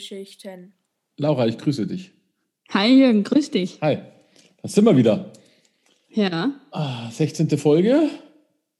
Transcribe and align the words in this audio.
Familiengeschichten. 0.00 0.72
Laura, 1.18 1.46
ich 1.46 1.58
grüße 1.58 1.86
dich. 1.86 2.12
Hi 2.70 2.88
Jürgen, 2.88 3.22
grüß 3.24 3.50
dich. 3.50 3.78
Hi, 3.82 3.98
da 4.62 4.68
sind 4.68 4.84
wir 4.84 4.96
wieder. 4.96 5.30
Ja. 6.08 6.52
Ah, 6.72 7.10
16. 7.10 7.48
Folge. 7.58 8.08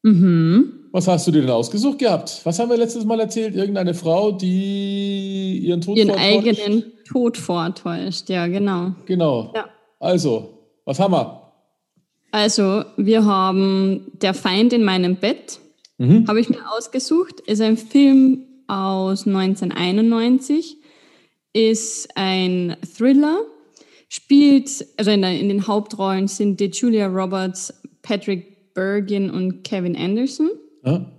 Mhm. 0.02 0.72
Was 0.92 1.06
hast 1.06 1.26
du 1.26 1.30
dir 1.30 1.42
denn 1.42 1.50
ausgesucht 1.50 1.98
gehabt? 1.98 2.40
Was 2.45 2.59
haben 2.59 2.70
wir 2.70 2.76
letztes 2.76 3.04
Mal 3.04 3.20
erzählt? 3.20 3.54
Irgendeine 3.54 3.95
Frau, 3.95 4.32
die 4.32 5.59
ihren 5.59 5.80
Tod 5.82 5.96
Ihren 5.98 6.09
vortäuscht? 6.09 6.48
eigenen 6.48 6.84
Tod 7.06 7.37
vortäuscht, 7.37 8.28
ja, 8.30 8.46
genau. 8.46 8.92
Genau. 9.06 9.52
Ja. 9.54 9.68
Also, 10.00 10.59
was 10.84 10.98
haben 10.98 11.12
wir? 11.12 11.52
Also, 12.32 12.84
wir 12.96 13.24
haben 13.24 14.10
Der 14.23 14.34
Feind 14.34 14.73
in 14.73 14.84
meinem 14.84 15.16
Bett, 15.16 15.59
Mhm. 15.98 16.26
habe 16.26 16.40
ich 16.40 16.48
mir 16.48 16.59
ausgesucht. 16.73 17.40
Ist 17.40 17.60
ein 17.60 17.76
Film 17.76 18.45
aus 18.68 19.26
1991, 19.26 20.78
ist 21.52 22.09
ein 22.14 22.77
Thriller, 22.96 23.42
spielt, 24.09 24.86
also 24.96 25.10
in, 25.10 25.23
in 25.23 25.48
den 25.48 25.66
Hauptrollen 25.66 26.29
sind 26.29 26.60
die 26.60 26.66
Julia 26.66 27.06
Roberts, 27.06 27.73
Patrick 28.02 28.74
Bergin 28.74 29.30
und 29.30 29.62
Kevin 29.65 29.96
Anderson. 29.96 30.51
Ja? 30.84 31.10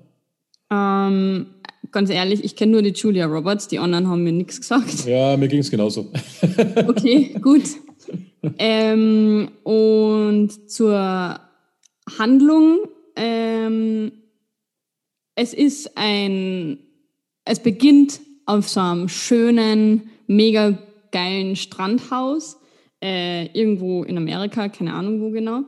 Ähm, 0.72 1.48
ganz 1.92 2.10
ehrlich, 2.10 2.44
ich 2.44 2.56
kenne 2.56 2.72
nur 2.74 2.82
die 2.82 2.92
Julia 2.92 3.26
Roberts, 3.26 3.68
die 3.68 3.80
anderen 3.80 4.08
haben 4.08 4.24
mir 4.24 4.32
nichts 4.32 4.60
gesagt. 4.60 5.06
ja, 5.06 5.36
mir 5.38 5.48
ging 5.48 5.60
es 5.60 5.70
genauso. 5.70 6.12
Okay, 6.88 7.36
gut. 7.42 7.64
Ähm, 8.58 9.52
und 9.64 10.70
zur 10.70 11.40
Handlung. 12.18 12.80
Ähm, 13.16 14.12
es 15.36 15.54
ist 15.54 15.98
ein, 15.98 16.80
es 17.46 17.60
beginnt 17.60 18.20
auf 18.46 18.68
so 18.68 18.80
einem 18.80 19.08
schönen, 19.10 20.10
mega 20.36 20.78
geilen 21.12 21.56
Strandhaus, 21.56 22.58
äh, 23.04 23.48
irgendwo 23.58 24.04
in 24.04 24.18
Amerika, 24.18 24.70
keine 24.70 24.94
Ahnung 24.94 25.22
wo 25.22 25.32
genau. 25.32 25.64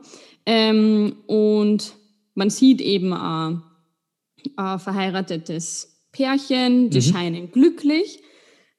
Ähm, 0.46 1.16
und 1.26 1.94
man 2.34 2.50
sieht 2.50 2.80
eben 2.80 3.12
ein, 3.12 3.62
ein 4.56 4.78
verheiratetes 4.78 6.08
Pärchen, 6.12 6.90
die 6.90 7.02
scheinen 7.02 7.50
glücklich. 7.50 8.22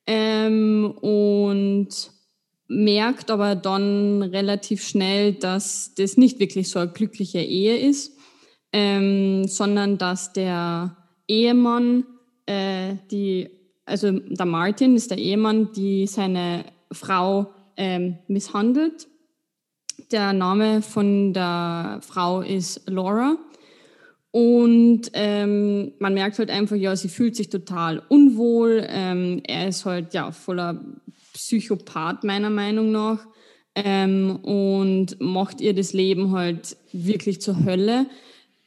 Ähm, 0.08 0.94
und 1.02 1.90
merkt 2.68 3.30
aber 3.32 3.56
dann 3.56 4.24
relativ 4.24 4.88
schnell, 4.88 5.34
dass 5.34 5.94
das 5.96 6.18
nicht 6.18 6.40
wirklich 6.40 6.70
so 6.70 6.80
eine 6.80 6.92
glückliche 6.92 7.40
Ehe 7.40 7.78
ist, 7.78 8.18
ähm, 8.72 9.48
sondern 9.48 9.98
dass 9.98 10.34
der 10.34 10.98
Ehemann, 11.28 12.06
äh, 12.46 12.96
die, 13.12 13.50
also 13.86 14.12
der 14.12 14.46
Martin 14.46 14.96
ist 14.96 15.12
der 15.12 15.18
Ehemann, 15.18 15.72
die 15.74 16.08
seine 16.08 16.66
Frau 16.92 17.54
ähm, 17.78 18.18
misshandelt. 18.28 19.08
Der 20.12 20.34
Name 20.34 20.82
von 20.82 21.34
der 21.34 22.00
Frau 22.02 22.42
ist 22.42 22.90
Laura. 22.90 23.38
Und 24.32 25.12
ähm, 25.14 25.94
man 26.00 26.14
merkt 26.14 26.40
halt 26.40 26.50
einfach, 26.50 26.76
ja, 26.76 26.96
sie 26.96 27.08
fühlt 27.08 27.36
sich 27.38 27.50
total 27.50 28.02
unwohl. 28.10 28.86
Ähm, 28.90 29.42
er 29.48 29.70
ist 29.70 29.86
halt 29.86 30.14
ja 30.14 30.32
voller 30.32 30.84
Psychopath 31.34 32.24
meiner 32.26 32.50
Meinung 32.50 32.92
nach 32.92 33.26
ähm, 33.76 34.38
und 34.38 35.22
macht 35.22 35.62
ihr 35.62 35.74
das 35.74 35.94
Leben 35.94 36.32
halt 36.32 36.76
wirklich 36.92 37.40
zur 37.40 37.64
Hölle. 37.64 38.08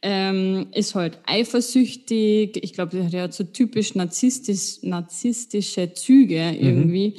Ähm, 0.00 0.68
ist 0.74 0.94
halt 0.94 1.18
eifersüchtig. 1.26 2.62
Ich 2.62 2.72
glaube, 2.72 3.04
der 3.10 3.22
hat 3.22 3.34
so 3.34 3.44
typisch 3.44 3.94
narzisstisch, 3.94 4.82
narzisstische 4.82 5.92
Züge 5.92 6.56
irgendwie. 6.58 7.14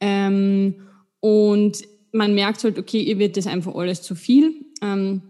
Ähm, 0.00 0.88
und 1.20 1.82
man 2.12 2.34
merkt 2.34 2.64
halt, 2.64 2.78
okay, 2.78 3.00
ihr 3.00 3.18
wird 3.18 3.36
das 3.36 3.46
einfach 3.46 3.74
alles 3.74 4.02
zu 4.02 4.14
viel. 4.14 4.52
Ähm, 4.82 5.22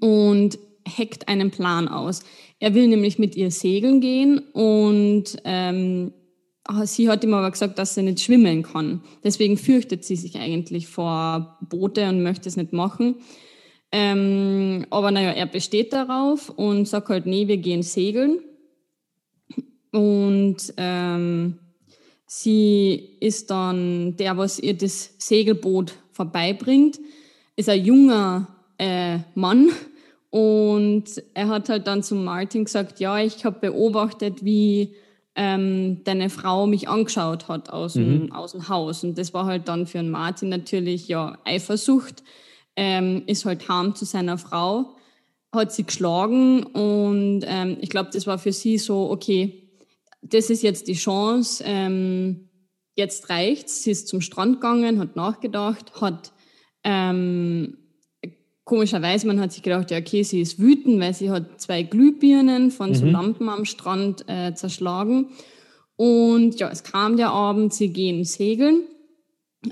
und 0.00 0.58
hackt 0.86 1.28
einen 1.28 1.50
Plan 1.50 1.88
aus. 1.88 2.22
Er 2.60 2.74
will 2.74 2.86
nämlich 2.88 3.18
mit 3.18 3.36
ihr 3.36 3.50
segeln 3.50 4.00
gehen 4.00 4.38
und 4.52 5.36
ähm, 5.44 6.12
ah, 6.64 6.86
sie 6.86 7.08
hat 7.08 7.24
ihm 7.24 7.34
aber 7.34 7.50
gesagt, 7.50 7.78
dass 7.78 7.94
sie 7.94 8.02
nicht 8.02 8.20
schwimmen 8.20 8.62
kann. 8.62 9.02
Deswegen 9.24 9.56
fürchtet 9.56 10.04
sie 10.04 10.16
sich 10.16 10.36
eigentlich 10.36 10.86
vor 10.86 11.58
Boote 11.68 12.08
und 12.08 12.22
möchte 12.22 12.48
es 12.48 12.56
nicht 12.56 12.72
machen. 12.72 13.16
Ähm, 13.92 14.86
aber 14.90 15.10
naja, 15.10 15.30
er 15.30 15.46
besteht 15.46 15.92
darauf 15.92 16.48
und 16.48 16.88
sagt 16.88 17.08
halt, 17.08 17.26
nee, 17.26 17.46
wir 17.46 17.58
gehen 17.58 17.82
segeln. 17.82 18.40
Und 19.92 20.56
ähm, 20.78 21.58
sie 22.26 23.16
ist 23.20 23.50
dann 23.50 24.16
der, 24.16 24.38
was 24.38 24.58
ihr 24.58 24.74
das 24.74 25.14
Segelboot 25.18 25.92
vorbeibringt, 26.12 26.98
ist 27.56 27.68
ein 27.68 27.84
junger 27.84 28.48
äh, 28.78 29.18
Mann, 29.34 29.68
und 30.32 31.04
er 31.34 31.48
hat 31.48 31.68
halt 31.68 31.86
dann 31.86 32.02
zu 32.02 32.14
Martin 32.14 32.64
gesagt, 32.64 33.00
ja, 33.00 33.18
ich 33.18 33.44
habe 33.44 33.70
beobachtet, 33.70 34.42
wie 34.42 34.94
ähm, 35.34 36.02
deine 36.04 36.30
Frau 36.30 36.66
mich 36.66 36.88
angeschaut 36.88 37.48
hat 37.48 37.68
aus, 37.68 37.92
dem, 37.92 38.32
aus 38.32 38.52
dem 38.52 38.66
Haus. 38.70 39.04
Und 39.04 39.18
das 39.18 39.34
war 39.34 39.44
halt 39.44 39.68
dann 39.68 39.86
für 39.86 39.98
den 39.98 40.10
Martin 40.10 40.48
natürlich 40.48 41.06
ja 41.06 41.36
Eifersucht. 41.44 42.22
Ähm, 42.74 43.24
ist 43.26 43.44
halt 43.44 43.68
heim 43.68 43.94
zu 43.94 44.04
seiner 44.04 44.38
Frau, 44.38 44.96
hat 45.54 45.72
sie 45.72 45.84
geschlagen 45.84 46.62
und 46.62 47.42
ähm, 47.46 47.76
ich 47.80 47.90
glaube, 47.90 48.10
das 48.12 48.26
war 48.26 48.38
für 48.38 48.52
sie 48.52 48.78
so, 48.78 49.10
okay, 49.10 49.70
das 50.22 50.48
ist 50.48 50.62
jetzt 50.62 50.88
die 50.88 50.94
Chance, 50.94 51.62
ähm, 51.66 52.48
jetzt 52.94 53.28
reicht's. 53.28 53.82
Sie 53.82 53.90
ist 53.90 54.08
zum 54.08 54.20
Strand 54.20 54.60
gegangen, 54.60 54.98
hat 54.98 55.16
nachgedacht, 55.16 56.00
hat 56.00 56.32
ähm, 56.84 57.76
komischerweise, 58.64 59.26
man 59.26 59.40
hat 59.40 59.52
sich 59.52 59.62
gedacht, 59.62 59.90
ja, 59.90 59.98
okay, 59.98 60.22
sie 60.22 60.40
ist 60.40 60.58
wütend, 60.58 61.00
weil 61.00 61.14
sie 61.14 61.30
hat 61.30 61.60
zwei 61.60 61.82
Glühbirnen 61.82 62.70
von 62.70 62.94
so 62.94 63.04
Lampen 63.04 63.48
am 63.48 63.64
Strand 63.64 64.24
äh, 64.28 64.54
zerschlagen. 64.54 65.30
Und 65.96 66.58
ja, 66.58 66.70
es 66.70 66.84
kam 66.84 67.16
der 67.16 67.30
Abend, 67.30 67.74
sie 67.74 67.92
gehen 67.92 68.24
segeln, 68.24 68.82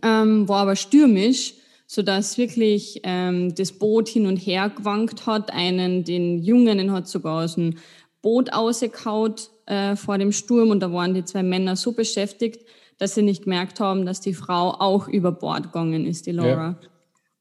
ähm, 0.02 0.48
war 0.48 0.62
aber 0.62 0.76
stürmisch, 0.76 1.54
sodass 1.92 2.38
wirklich 2.38 3.00
ähm, 3.02 3.52
das 3.56 3.72
Boot 3.72 4.08
hin 4.08 4.26
und 4.26 4.36
her 4.36 4.70
gewankt 4.70 5.26
hat. 5.26 5.52
Einen, 5.52 6.04
den 6.04 6.38
Jungen, 6.38 6.78
den 6.78 6.92
hat 6.92 7.08
sogar 7.08 7.42
aus 7.42 7.56
dem 7.56 7.78
Boot 8.22 8.52
ausgekaut 8.52 9.50
äh, 9.66 9.96
vor 9.96 10.16
dem 10.16 10.30
Sturm. 10.30 10.70
Und 10.70 10.84
da 10.84 10.92
waren 10.92 11.14
die 11.14 11.24
zwei 11.24 11.42
Männer 11.42 11.74
so 11.74 11.90
beschäftigt, 11.90 12.64
dass 12.98 13.16
sie 13.16 13.22
nicht 13.22 13.42
gemerkt 13.42 13.80
haben, 13.80 14.06
dass 14.06 14.20
die 14.20 14.34
Frau 14.34 14.70
auch 14.70 15.08
über 15.08 15.32
Bord 15.32 15.64
gegangen 15.64 16.06
ist, 16.06 16.26
die 16.26 16.30
Laura. 16.30 16.78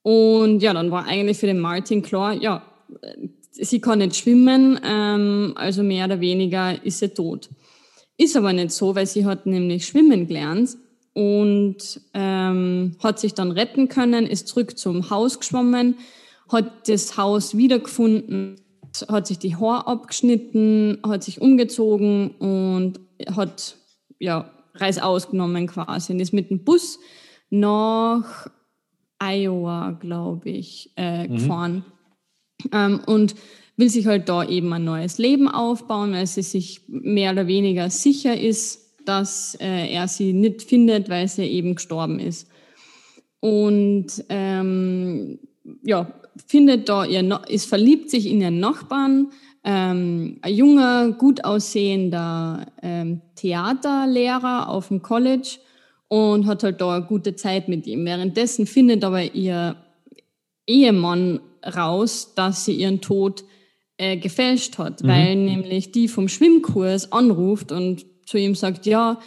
Und 0.02 0.64
ja, 0.64 0.74
dann 0.74 0.90
war 0.90 1.06
eigentlich 1.06 1.38
für 1.38 1.46
den 1.46 1.60
Martin 1.60 2.02
klar, 2.02 2.34
ja, 2.34 2.64
äh, 3.04 3.28
sie 3.52 3.80
kann 3.80 4.00
nicht 4.00 4.16
schwimmen, 4.16 4.80
ähm, 4.84 5.54
also 5.58 5.84
mehr 5.84 6.06
oder 6.06 6.22
weniger 6.22 6.84
ist 6.84 6.98
sie 6.98 7.10
tot. 7.10 7.50
Ist 8.18 8.36
aber 8.36 8.52
nicht 8.52 8.72
so, 8.72 8.96
weil 8.96 9.06
sie 9.06 9.28
hat 9.28 9.46
nämlich 9.46 9.86
schwimmen 9.86 10.26
gelernt 10.26 10.76
und 11.20 12.00
ähm, 12.14 12.96
hat 13.04 13.20
sich 13.20 13.34
dann 13.34 13.52
retten 13.52 13.90
können, 13.90 14.26
ist 14.26 14.48
zurück 14.48 14.78
zum 14.78 15.10
Haus 15.10 15.38
geschwommen, 15.38 15.96
hat 16.48 16.88
das 16.88 17.18
Haus 17.18 17.58
wiedergefunden, 17.58 18.56
hat 19.10 19.28
sich 19.28 19.38
die 19.38 19.58
Haare 19.58 19.86
abgeschnitten, 19.88 21.00
hat 21.06 21.26
sich 21.26 21.42
umgezogen 21.42 22.30
und 22.40 23.02
hat 23.36 23.76
ja 24.18 24.50
Reis 24.76 24.98
ausgenommen 24.98 25.68
quasi 25.68 26.14
und 26.14 26.22
ist 26.22 26.32
mit 26.32 26.52
dem 26.52 26.64
Bus 26.64 27.00
nach 27.50 28.48
Iowa, 29.22 29.98
glaube 30.00 30.50
ich, 30.52 30.94
äh, 30.96 31.28
gefahren. 31.28 31.84
Ähm, 32.72 33.02
und 33.06 33.36
will 33.76 33.90
sich 33.90 34.08
halt 34.08 34.30
da 34.30 34.46
eben 34.46 34.72
ein 34.72 34.86
neues 34.86 35.18
Leben 35.18 35.50
aufbauen, 35.50 36.14
weil 36.14 36.28
sie 36.28 36.44
sich 36.44 36.84
mehr 36.88 37.34
oder 37.34 37.48
weniger 37.48 37.90
sicher 37.90 38.40
ist, 38.40 38.89
dass 39.10 39.58
äh, 39.60 39.92
er 39.92 40.08
sie 40.08 40.34
nicht 40.34 40.62
findet, 40.62 41.10
weil 41.10 41.28
sie 41.28 41.46
eben 41.46 41.76
gestorben 41.76 42.20
ist. 42.20 42.48
Und 43.40 44.08
ähm, 44.30 45.40
ja, 45.84 46.14
findet 46.46 46.88
da 46.90 47.06
ihr, 47.06 47.24
Na- 47.24 47.44
ist 47.48 47.66
verliebt 47.66 48.10
sich 48.10 48.28
in 48.28 48.42
ihren 48.42 48.60
Nachbarn, 48.60 49.32
ähm, 49.64 50.38
ein 50.42 50.54
junger, 50.54 51.12
gut 51.12 51.44
aussehender 51.44 52.68
ähm, 52.82 53.22
Theaterlehrer 53.36 54.70
auf 54.70 54.90
dem 54.90 55.02
College 55.02 55.58
und 56.08 56.46
hat 56.46 56.64
halt 56.64 56.80
da 56.82 56.96
eine 56.96 57.06
gute 57.06 57.36
Zeit 57.36 57.68
mit 57.68 57.88
ihm. 57.88 58.06
Währenddessen 58.06 58.66
findet 58.68 59.04
aber 59.04 59.34
ihr 59.34 59.76
Ehemann 60.68 61.40
raus, 61.66 62.34
dass 62.36 62.66
sie 62.66 62.74
ihren 62.74 63.02
Tod 63.02 63.44
äh, 63.98 64.18
gefälscht 64.18 64.78
hat, 64.78 65.06
weil 65.06 65.36
nämlich 65.36 65.92
die 65.92 66.08
vom 66.08 66.30
Schwimmkurs 66.30 67.12
anruft 67.12 67.72
und 67.72 68.06
zu 68.30 68.38
ihm 68.38 68.54
sagt, 68.54 68.86
ja, 68.86 69.20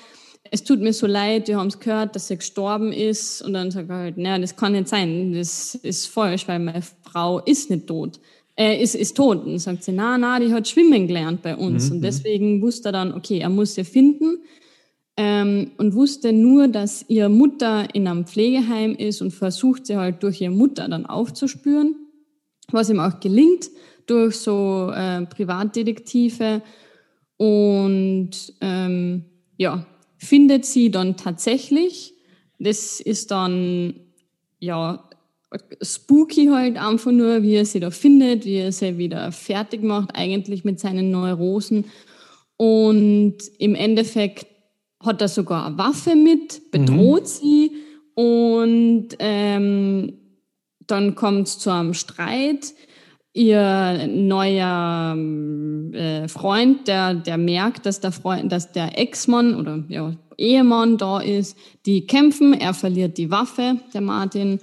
es 0.50 0.62
tut 0.62 0.80
mir 0.80 0.92
so 0.92 1.06
leid, 1.06 1.48
wir 1.48 1.56
haben 1.56 1.68
es 1.68 1.80
gehört, 1.80 2.14
dass 2.14 2.30
er 2.30 2.36
gestorben 2.36 2.92
ist. 2.92 3.42
Und 3.42 3.52
dann 3.54 3.70
sagt 3.70 3.90
er 3.90 3.96
halt, 3.96 4.16
naja, 4.16 4.38
das 4.38 4.54
kann 4.54 4.72
nicht 4.72 4.88
sein, 4.88 5.32
das 5.32 5.74
ist 5.74 6.06
falsch, 6.06 6.46
weil 6.46 6.60
meine 6.60 6.82
Frau 7.02 7.40
ist 7.40 7.70
nicht 7.70 7.86
tot. 7.86 8.20
Äh, 8.54 8.80
ist, 8.82 8.94
ist 8.94 9.16
tot. 9.16 9.44
Und 9.44 9.58
sagt 9.58 9.82
sie, 9.82 9.92
na, 9.92 10.18
na, 10.18 10.38
die 10.38 10.52
hat 10.52 10.68
schwimmen 10.68 11.08
gelernt 11.08 11.42
bei 11.42 11.56
uns. 11.56 11.90
Und 11.90 12.02
deswegen 12.02 12.62
wusste 12.62 12.90
er 12.90 12.92
dann, 12.92 13.14
okay, 13.14 13.38
er 13.38 13.48
muss 13.48 13.74
sie 13.74 13.84
finden. 13.84 14.38
ähm, 15.16 15.72
und 15.78 15.94
wusste 15.94 16.32
nur, 16.32 16.68
dass 16.68 17.04
ihre 17.08 17.28
Mutter 17.28 17.94
in 17.94 18.06
einem 18.06 18.26
Pflegeheim 18.26 18.94
ist 18.94 19.20
und 19.20 19.30
versucht 19.32 19.86
sie 19.86 19.96
halt 19.96 20.22
durch 20.22 20.40
ihre 20.40 20.52
Mutter 20.52 20.88
dann 20.88 21.06
aufzuspüren, 21.06 21.96
was 22.70 22.88
ihm 22.88 23.00
auch 23.00 23.20
gelingt 23.20 23.70
durch 24.06 24.36
so 24.36 24.90
äh, 24.94 25.26
Privatdetektive 25.26 26.62
und 27.42 28.30
ähm, 28.60 29.24
ja, 29.56 29.84
findet 30.16 30.64
sie 30.64 30.92
dann 30.92 31.16
tatsächlich. 31.16 32.14
Das 32.60 33.00
ist 33.00 33.32
dann 33.32 33.94
ja 34.60 35.10
spooky 35.82 36.46
halt 36.52 36.76
einfach 36.76 37.10
nur, 37.10 37.42
wie 37.42 37.56
er 37.56 37.64
sie 37.64 37.80
da 37.80 37.90
findet, 37.90 38.44
wie 38.44 38.58
er 38.58 38.70
sie 38.70 38.96
wieder 38.96 39.32
fertig 39.32 39.82
macht, 39.82 40.10
eigentlich 40.14 40.62
mit 40.62 40.78
seinen 40.78 41.10
Neurosen. 41.10 41.86
Und 42.58 43.38
im 43.58 43.74
Endeffekt 43.74 44.46
hat 45.00 45.20
er 45.20 45.26
sogar 45.26 45.66
eine 45.66 45.78
Waffe 45.78 46.14
mit, 46.14 46.70
bedroht 46.70 47.22
mhm. 47.22 47.26
sie 47.26 47.72
und 48.14 49.08
ähm, 49.18 50.12
dann 50.86 51.16
kommt 51.16 51.48
es 51.48 51.58
zu 51.58 51.70
einem 51.70 51.94
Streit. 51.94 52.72
Ihr 53.34 54.08
neuer 54.08 55.16
äh, 55.92 56.28
Freund, 56.28 56.86
der, 56.86 57.14
der 57.14 57.38
merkt, 57.38 57.86
dass 57.86 58.00
der 58.00 58.12
Freund, 58.12 58.52
dass 58.52 58.72
der 58.72 58.98
Ex-Mann 58.98 59.54
oder 59.54 59.84
ja, 59.88 60.14
Ehemann 60.36 60.98
da 60.98 61.20
ist, 61.20 61.56
die 61.86 62.06
kämpfen, 62.06 62.52
er 62.52 62.74
verliert 62.74 63.16
die 63.16 63.30
Waffe, 63.30 63.78
der 63.94 64.02
Martin. 64.02 64.58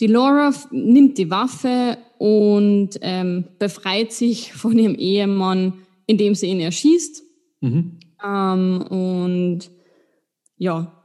Die 0.00 0.06
Laura 0.06 0.50
nimmt 0.70 1.18
die 1.18 1.30
Waffe 1.30 1.98
und 2.18 2.90
ähm, 3.02 3.44
befreit 3.58 4.12
sich 4.12 4.52
von 4.52 4.78
ihrem 4.78 4.94
Ehemann, 4.94 5.74
indem 6.06 6.34
sie 6.34 6.46
ihn 6.46 6.60
erschießt. 6.60 7.22
Mhm. 7.60 7.98
Ähm, 8.24 8.82
und 8.88 9.70
ja, 10.56 11.02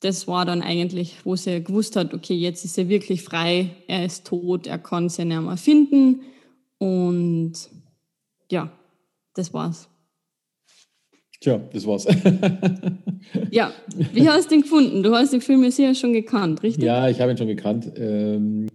das 0.00 0.28
war 0.28 0.44
dann 0.44 0.62
eigentlich, 0.62 1.16
wo 1.24 1.36
sie 1.36 1.62
gewusst 1.62 1.96
hat, 1.96 2.14
okay, 2.14 2.34
jetzt 2.34 2.64
ist 2.64 2.78
er 2.78 2.88
wirklich 2.88 3.22
frei, 3.22 3.70
er 3.86 4.04
ist 4.04 4.26
tot, 4.26 4.66
er 4.66 4.78
kann 4.78 5.08
sie 5.08 5.24
nicht 5.24 5.40
mehr 5.40 5.56
finden. 5.56 6.20
Und 6.78 7.52
ja, 8.50 8.72
das 9.34 9.52
war's. 9.52 9.88
Tja, 11.40 11.60
das 11.72 11.86
war's. 11.86 12.06
ja, 13.50 13.72
wie 14.12 14.28
hast 14.28 14.50
du 14.50 14.56
ihn 14.56 14.62
gefunden? 14.62 15.02
Du 15.02 15.14
hast 15.14 15.32
den 15.32 15.40
Film 15.40 15.62
ja 15.62 15.70
sicher 15.70 15.94
schon 15.94 16.12
gekannt, 16.12 16.62
richtig? 16.62 16.82
Ja, 16.82 17.08
ich 17.08 17.20
habe 17.20 17.30
ihn 17.30 17.38
schon 17.38 17.46
gekannt. 17.46 17.92
Ähm, 17.96 18.68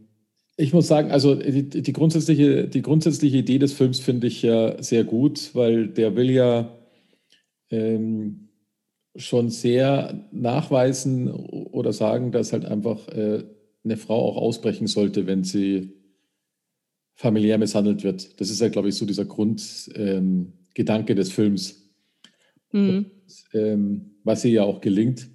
ich 0.56 0.72
muss 0.72 0.88
sagen, 0.88 1.12
also 1.12 1.36
die, 1.36 1.64
die, 1.82 1.94
grundsätzliche, 1.94 2.68
die 2.68 2.82
grundsätzliche 2.82 3.38
Idee 3.38 3.60
des 3.60 3.74
Films 3.74 4.00
finde 4.00 4.28
ich 4.28 4.42
ja 4.42 4.82
sehr 4.82 5.04
gut, 5.04 5.52
weil 5.54 5.88
der 5.88 6.16
will 6.16 6.30
ja 6.30 6.78
ähm, 7.70 8.50
schon 9.16 9.50
sehr 9.50 10.28
nachweisen 10.32 11.30
oder 11.32 11.92
sagen, 11.92 12.32
dass 12.32 12.54
halt 12.54 12.66
einfach 12.66 13.08
äh, 13.10 13.44
eine 13.84 13.98
Frau 13.98 14.30
auch 14.30 14.38
ausbrechen 14.38 14.88
sollte, 14.88 15.28
wenn 15.28 15.44
sie 15.44 15.92
familiär 17.15 17.57
misshandelt 17.57 18.04
wird. 18.04 18.39
Das 18.39 18.50
ist 18.50 18.62
ja, 18.62 18.69
glaube 18.69 18.89
ich, 18.89 18.95
so 18.95 19.06
dieser 19.06 19.25
Grundgedanke 19.25 21.13
ähm, 21.13 21.15
des 21.15 21.31
Films. 21.31 21.92
Mhm. 22.71 22.89
Und, 22.89 23.12
ähm, 23.54 24.12
was 24.24 24.44
ihr 24.45 24.51
ja 24.51 24.63
auch 24.63 24.81
gelingt. 24.81 25.30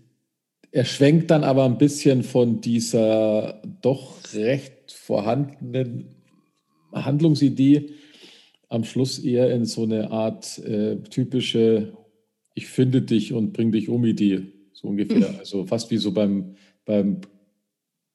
Er 0.70 0.84
schwenkt 0.84 1.30
dann 1.30 1.44
aber 1.44 1.64
ein 1.64 1.78
bisschen 1.78 2.22
von 2.22 2.60
dieser 2.60 3.62
doch 3.80 4.18
recht 4.34 4.92
vorhandenen 4.92 6.14
Handlungsidee 6.92 7.90
am 8.68 8.84
Schluss 8.84 9.18
eher 9.18 9.50
in 9.54 9.64
so 9.64 9.84
eine 9.84 10.10
Art 10.10 10.58
äh, 10.58 10.96
typische 11.10 11.92
ich 12.58 12.66
finde 12.66 13.02
dich 13.02 13.32
und 13.32 13.52
bring 13.52 13.70
dich 13.70 13.88
um 13.88 14.04
Idee, 14.04 14.42
so 14.72 14.88
ungefähr. 14.88 15.30
Mhm. 15.30 15.38
Also 15.38 15.64
fast 15.64 15.92
wie 15.92 15.96
so 15.96 16.10
beim, 16.10 16.56
beim 16.84 17.20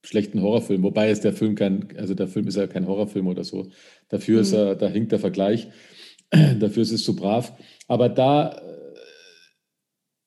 schlechten 0.04 0.42
Horrorfilm, 0.42 0.84
wobei 0.84 1.10
ist 1.10 1.24
der 1.24 1.34
Film 1.34 1.56
kein, 1.56 1.88
also 1.98 2.14
der 2.14 2.28
Film 2.28 2.48
ist 2.48 2.58
ja 2.58 2.68
kein 2.68 2.88
Horrorfilm 2.88 3.28
oder 3.28 3.44
so. 3.44 3.70
Dafür 4.10 4.36
mhm. 4.36 4.42
ist 4.42 4.52
er, 4.52 4.76
da 4.76 4.88
hinkt 4.88 5.12
der 5.12 5.20
Vergleich. 5.20 5.68
Dafür 6.60 6.84
ist 6.84 6.92
es 6.92 7.04
zu 7.04 7.16
brav. 7.16 7.54
Aber 7.88 8.10
da 8.10 8.52
äh, 8.52 8.84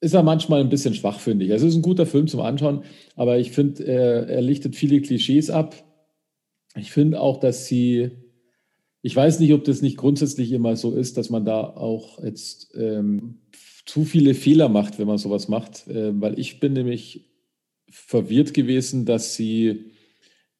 ist 0.01 0.15
er 0.15 0.23
manchmal 0.23 0.61
ein 0.61 0.71
bisschen 0.71 0.95
schwach, 0.95 1.21
finde 1.21 1.45
ich. 1.45 1.53
Also 1.53 1.67
es 1.67 1.75
ist 1.75 1.79
ein 1.79 1.83
guter 1.83 2.07
Film 2.07 2.27
zum 2.27 2.41
Anschauen, 2.41 2.85
aber 3.17 3.39
ich 3.39 3.53
finde, 3.53 3.85
er, 3.85 4.29
er 4.29 4.43
lichtet 4.43 4.77
viele 4.77 5.01
Klischees 5.01 5.51
ab. 5.51 5.75
Ich 6.75 6.91
finde 6.91 7.21
auch, 7.21 7.39
dass 7.39 7.67
sie, 7.67 8.11
ich 9.03 9.15
weiß 9.15 9.41
nicht, 9.41 9.53
ob 9.53 9.65
das 9.65 9.83
nicht 9.83 9.97
grundsätzlich 9.97 10.53
immer 10.53 10.77
so 10.77 10.95
ist, 10.95 11.19
dass 11.19 11.29
man 11.29 11.45
da 11.45 11.61
auch 11.65 12.23
jetzt 12.23 12.75
ähm, 12.75 13.41
zu 13.85 14.05
viele 14.05 14.35
Fehler 14.35 14.69
macht, 14.69 14.99
wenn 14.99 15.07
man 15.07 15.19
sowas 15.19 15.49
macht, 15.49 15.87
äh, 15.89 16.19
weil 16.21 16.39
ich 16.39 16.61
bin 16.61 16.73
nämlich 16.73 17.27
verwirrt 17.89 18.55
gewesen, 18.55 19.05
dass 19.05 19.35
sie 19.35 19.93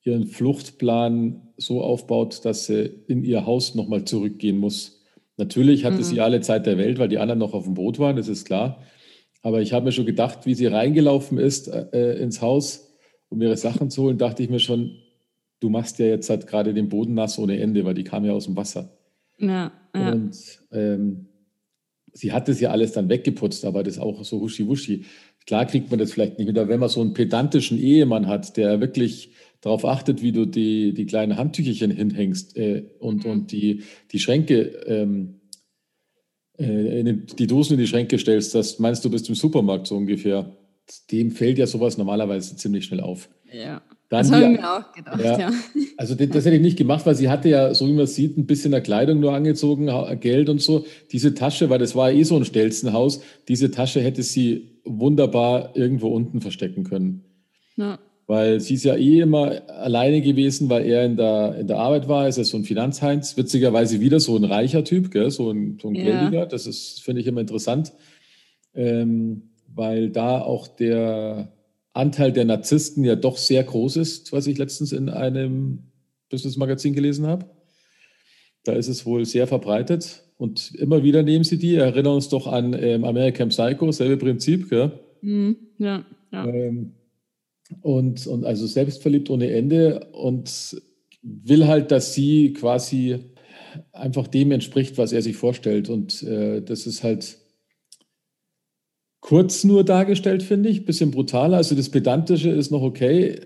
ihren 0.03 0.27
Fluchtplan 0.27 1.49
so 1.57 1.83
aufbaut, 1.83 2.45
dass 2.45 2.67
sie 2.67 2.85
in 3.09 3.25
ihr 3.25 3.47
Haus 3.47 3.75
nochmal 3.75 4.05
zurückgehen 4.05 4.59
muss. 4.59 5.03
Natürlich 5.37 5.85
hatte 5.85 5.99
mhm. 5.99 6.03
sie 6.03 6.21
alle 6.21 6.41
Zeit 6.41 6.67
der 6.67 6.79
Welt, 6.79 6.99
weil 6.99 7.09
die 7.09 7.19
anderen 7.19 7.41
noch 7.41 7.55
auf 7.55 7.65
dem 7.65 7.75
Boot 7.75 7.99
waren, 7.99 8.17
das 8.17 8.29
ist 8.29 8.45
klar. 8.45 8.83
Aber 9.43 9.61
ich 9.61 9.73
habe 9.73 9.85
mir 9.85 9.93
schon 9.93 10.07
gedacht, 10.07 10.47
wie 10.47 10.55
sie 10.55 10.67
reingelaufen 10.67 11.39
ist 11.39 11.69
äh, 11.69 12.15
ins 12.19 12.41
Haus, 12.41 12.95
um 13.29 13.41
ihre 13.43 13.57
Sachen 13.57 13.91
zu 13.91 14.05
holen, 14.05 14.19
dachte 14.19 14.43
ich 14.43 14.51
mir 14.51 14.61
schon, 14.61 14.97
du 15.61 15.69
machst 15.69 15.99
ja 15.99 16.07
jetzt 16.07 16.31
halt 16.31 16.47
gerade 16.47 16.75
den 16.75 16.89
Boden 16.89 17.15
nass 17.15 17.39
ohne 17.39 17.59
Ende, 17.59 17.85
weil 17.85 17.95
die 17.95 18.05
kam 18.05 18.25
ja 18.25 18.33
aus 18.33 18.45
dem 18.47 18.57
Wasser. 18.57 18.97
Ja, 19.39 19.73
ja. 19.95 20.13
Und 20.13 20.61
ähm, 20.73 21.27
sie 22.13 22.33
hat 22.33 22.49
das 22.49 22.61
ja 22.61 22.71
alles 22.71 22.93
dann 22.93 23.09
weggeputzt, 23.09 23.65
aber 23.65 23.83
das 23.83 23.99
auch 23.99 24.25
so 24.25 24.41
huschi-wuschi. 24.41 25.05
Klar 25.47 25.67
kriegt 25.67 25.91
man 25.91 25.99
das 25.99 26.13
vielleicht 26.13 26.39
nicht 26.39 26.49
mit, 26.49 26.59
aber 26.59 26.69
wenn 26.69 26.81
man 26.81 26.89
so 26.89 27.01
einen 27.01 27.15
pedantischen 27.15 27.79
Ehemann 27.79 28.27
hat, 28.27 28.57
der 28.57 28.81
wirklich 28.81 29.31
darauf 29.61 29.85
achtet, 29.85 30.21
wie 30.23 30.33
du 30.33 30.45
die, 30.45 30.93
die 30.93 31.07
kleinen 31.07 31.37
Handtücherchen 31.37 31.91
hinhängst 31.91 32.57
äh, 32.57 32.85
und, 32.99 33.25
mhm. 33.25 33.31
und 33.31 33.53
die, 33.53 33.85
die 34.11 34.19
Schränke, 34.19 34.63
ähm, 34.87 35.41
äh, 36.59 37.01
in 37.01 37.27
die 37.27 37.47
Dosen 37.47 37.75
in 37.75 37.81
die 37.81 37.87
Schränke 37.87 38.19
stellst, 38.19 38.55
das 38.55 38.79
meinst 38.79 39.05
du 39.05 39.11
bist 39.11 39.29
im 39.29 39.35
Supermarkt 39.35 39.87
so 39.87 39.97
ungefähr. 39.97 40.57
Dem 41.11 41.31
fällt 41.31 41.59
ja 41.59 41.67
sowas 41.67 41.97
normalerweise 41.97 42.57
ziemlich 42.57 42.85
schnell 42.85 43.01
auf. 43.01 43.29
Ja. 43.53 43.83
Dann 44.09 44.21
das 44.21 44.31
habe 44.31 44.45
ich 44.45 44.61
mir 44.61 44.73
auch 44.73 44.93
gedacht, 44.93 45.21
ja. 45.21 45.39
ja. 45.39 45.51
Also 45.97 46.15
das, 46.15 46.45
hätte 46.45 46.57
ich 46.57 46.63
nicht 46.63 46.79
gemacht, 46.79 47.05
weil 47.07 47.17
sie 47.17 47.29
hatte 47.29 47.49
ja, 47.49 47.75
so 47.75 47.89
wie 47.89 47.93
man 47.93 48.07
sieht, 48.07 48.37
ein 48.37 48.47
bisschen 48.47 48.71
der 48.71 48.81
Kleidung 48.81 49.19
nur 49.19 49.33
angezogen, 49.33 49.91
Geld 50.21 50.49
und 50.49 50.63
so. 50.63 50.85
Diese 51.11 51.35
Tasche, 51.35 51.71
weil 51.71 51.81
das 51.81 51.97
war 51.97 52.13
eh 52.13 52.23
so 52.23 52.37
ein 52.37 52.45
Stelzenhaus, 52.45 53.21
diese 53.49 53.71
Tasche 53.71 54.01
hätte 54.01 54.23
sie 54.23 54.79
wunderbar 54.85 55.75
irgendwo 55.75 56.09
unten 56.09 56.41
verstecken 56.41 56.85
können. 56.85 57.25
Ja. 57.77 57.99
Weil 58.29 58.61
sie 58.61 58.75
ist 58.75 58.85
ja 58.85 58.97
eh 58.97 59.21
immer 59.21 59.69
alleine 59.69 60.21
gewesen, 60.21 60.69
weil 60.69 60.85
er 60.85 61.05
in 61.05 61.17
der, 61.17 61.57
in 61.61 61.67
der 61.69 61.79
Arbeit 61.79 62.09
war. 62.09 62.27
Ist 62.27 62.39
ja 62.39 62.45
so 62.45 62.57
ein 62.57 62.65
Finanzheinz. 62.65 63.37
Witzigerweise 63.37 64.01
wieder 64.01 64.19
so 64.19 64.37
ein 64.37 64.45
reicher 64.45 64.83
Typ, 64.83 65.13
gell? 65.13 65.31
so 65.31 65.51
ein, 65.51 65.79
so 65.81 65.89
ein 65.89 65.95
ja. 65.95 66.05
Geldiger. 66.05 66.47
Das 66.47 66.67
ist, 66.67 67.03
finde 67.03 67.21
ich 67.21 67.27
immer 67.29 67.41
interessant. 67.41 67.93
Ähm, 68.75 69.51
weil 69.73 70.11
da 70.11 70.41
auch 70.41 70.67
der, 70.67 71.53
Anteil 71.97 72.33
der 72.33 72.45
Narzissten 72.45 73.05
ja 73.05 73.17
doch 73.17 73.39
sehr 73.39 73.65
groß 73.65 73.97
ist, 73.97 74.33
was 74.33 74.47
ich 74.47 74.59
letztens 74.59 74.93
in 74.93 75.09
einem 75.09 75.85
Business-Magazin 76.31 76.93
gelesen 76.93 77.27
habe. 77.27 77.47
Da 78.65 78.73
ist 78.73 78.89
es 78.89 79.07
wohl 79.07 79.25
sehr 79.25 79.47
verbreitet 79.47 80.25
und 80.37 80.75
immer 80.75 81.03
wieder 81.03 81.23
nehmen 81.23 81.45
sie 81.45 81.59
die. 81.59 81.77
Erinnern 81.77 82.15
uns 82.15 82.29
doch 82.29 82.47
an 82.47 82.75
ähm, 82.79 83.05
American 83.05 83.49
Psycho, 83.49 83.91
selbe 83.93 84.17
Prinzip, 84.17 84.69
gell? 84.69 84.93
Mhm, 85.23 85.57
ja, 85.79 86.05
ja. 86.33 86.47
Ähm, 86.47 86.93
und, 87.81 88.27
und 88.27 88.45
also 88.45 88.67
selbstverliebt 88.67 89.31
ohne 89.31 89.51
Ende 89.51 90.09
und 90.13 90.81
will 91.23 91.67
halt, 91.67 91.91
dass 91.91 92.15
sie 92.15 92.53
quasi 92.53 93.19
einfach 93.93 94.27
dem 94.27 94.53
entspricht, 94.53 94.99
was 94.99 95.13
er 95.13 95.23
sich 95.23 95.37
vorstellt. 95.37 95.89
Und 95.89 96.23
äh, 96.23 96.61
das 96.63 96.87
ist 96.87 97.03
halt 97.03 97.39
kurz 99.27 99.65
nur 99.65 99.83
dargestellt, 99.83 100.45
finde 100.45 100.69
ich. 100.69 100.85
Bisschen 100.85 101.11
brutaler. 101.11 101.57
Also 101.57 101.75
das 101.75 101.89
Pedantische 101.89 102.51
ist 102.51 102.71
noch 102.71 102.83
okay. 102.83 103.41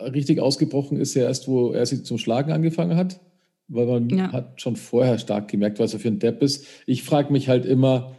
Richtig 0.00 0.40
ausgebrochen 0.40 0.98
ist 0.98 1.14
ja 1.14 1.22
erst, 1.22 1.46
wo 1.46 1.70
er 1.70 1.86
sich 1.86 2.04
zum 2.04 2.18
Schlagen 2.18 2.50
angefangen 2.50 2.96
hat. 2.96 3.20
Weil 3.68 3.86
man 3.86 4.08
ja. 4.08 4.32
hat 4.32 4.60
schon 4.60 4.74
vorher 4.74 5.20
stark 5.20 5.46
gemerkt, 5.46 5.78
was 5.78 5.94
er 5.94 6.00
für 6.00 6.08
ein 6.08 6.18
Depp 6.18 6.42
ist. 6.42 6.66
Ich 6.84 7.04
frage 7.04 7.32
mich 7.32 7.48
halt 7.48 7.64
immer, 7.64 8.16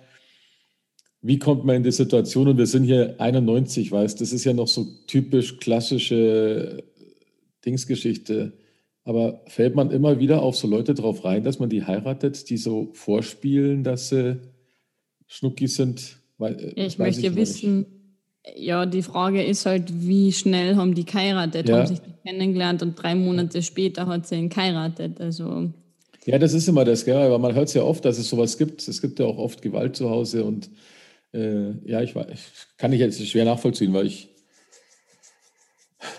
wie 1.22 1.38
kommt 1.38 1.65
man 1.65 1.75
in 1.75 1.84
die 1.84 1.91
Situation, 1.91 2.48
und 2.48 2.58
wir 2.58 2.65
sind 2.65 2.86
hier 2.86 3.15
91, 3.20 3.91
weißt 3.91 4.22
das 4.22 4.32
ist 4.32 4.46
ja 4.46 4.53
noch 4.53 4.70
so 4.70 4.88
typisch 5.06 5.58
klassische 5.58 6.82
Dingsgeschichte. 7.65 8.53
Aber 9.03 9.41
fällt 9.48 9.75
man 9.75 9.91
immer 9.91 10.20
wieder 10.20 10.41
auf 10.41 10.56
so 10.56 10.65
Leute 10.65 10.94
drauf 10.94 11.25
rein, 11.25 11.44
dass 11.44 11.60
man 11.60 11.70
die 11.70 11.84
heiratet, 11.84 12.50
die 12.50 12.58
so 12.58 12.89
vorspielen, 12.94 13.84
dass 13.84 14.08
sie 14.08 14.39
Schnuckis 15.27 15.75
sind? 15.75 16.20
Weil, 16.41 16.60
äh, 16.60 16.86
ich 16.86 16.98
möchte 16.98 17.27
ich 17.27 17.36
wissen, 17.36 17.77
nicht. 17.77 18.57
ja, 18.57 18.86
die 18.86 19.03
Frage 19.03 19.43
ist 19.43 19.65
halt, 19.65 19.86
wie 20.07 20.33
schnell 20.33 20.75
haben 20.75 20.95
die 20.95 21.05
geheiratet, 21.05 21.69
ja. 21.69 21.77
haben 21.77 21.88
sich 21.88 22.00
kennengelernt 22.25 22.81
und 22.81 22.95
drei 22.95 23.15
Monate 23.15 23.62
später 23.62 24.07
hat 24.07 24.27
sie 24.27 24.36
ihn 24.36 24.50
geheiratet. 24.50 25.21
Also. 25.21 25.69
Ja, 26.25 26.39
das 26.39 26.53
ist 26.53 26.67
immer 26.67 26.83
das, 26.83 27.05
gell? 27.05 27.31
weil 27.31 27.39
man 27.39 27.53
hört 27.53 27.67
es 27.67 27.75
ja 27.75 27.83
oft, 27.83 28.03
dass 28.03 28.17
es 28.17 28.27
sowas 28.27 28.57
gibt. 28.57 28.88
Es 28.88 29.01
gibt 29.01 29.19
ja 29.19 29.25
auch 29.25 29.38
oft 29.38 29.62
Gewalt 29.62 29.95
zu 29.95 30.10
Hause 30.10 30.43
und 30.43 30.69
äh, 31.33 31.71
ja, 31.86 32.01
ich, 32.01 32.15
ich 32.15 32.41
kann 32.77 32.91
ich 32.91 33.00
jetzt 33.00 33.25
schwer 33.25 33.45
nachvollziehen, 33.45 33.93
weil 33.93 34.07
ich 34.07 34.29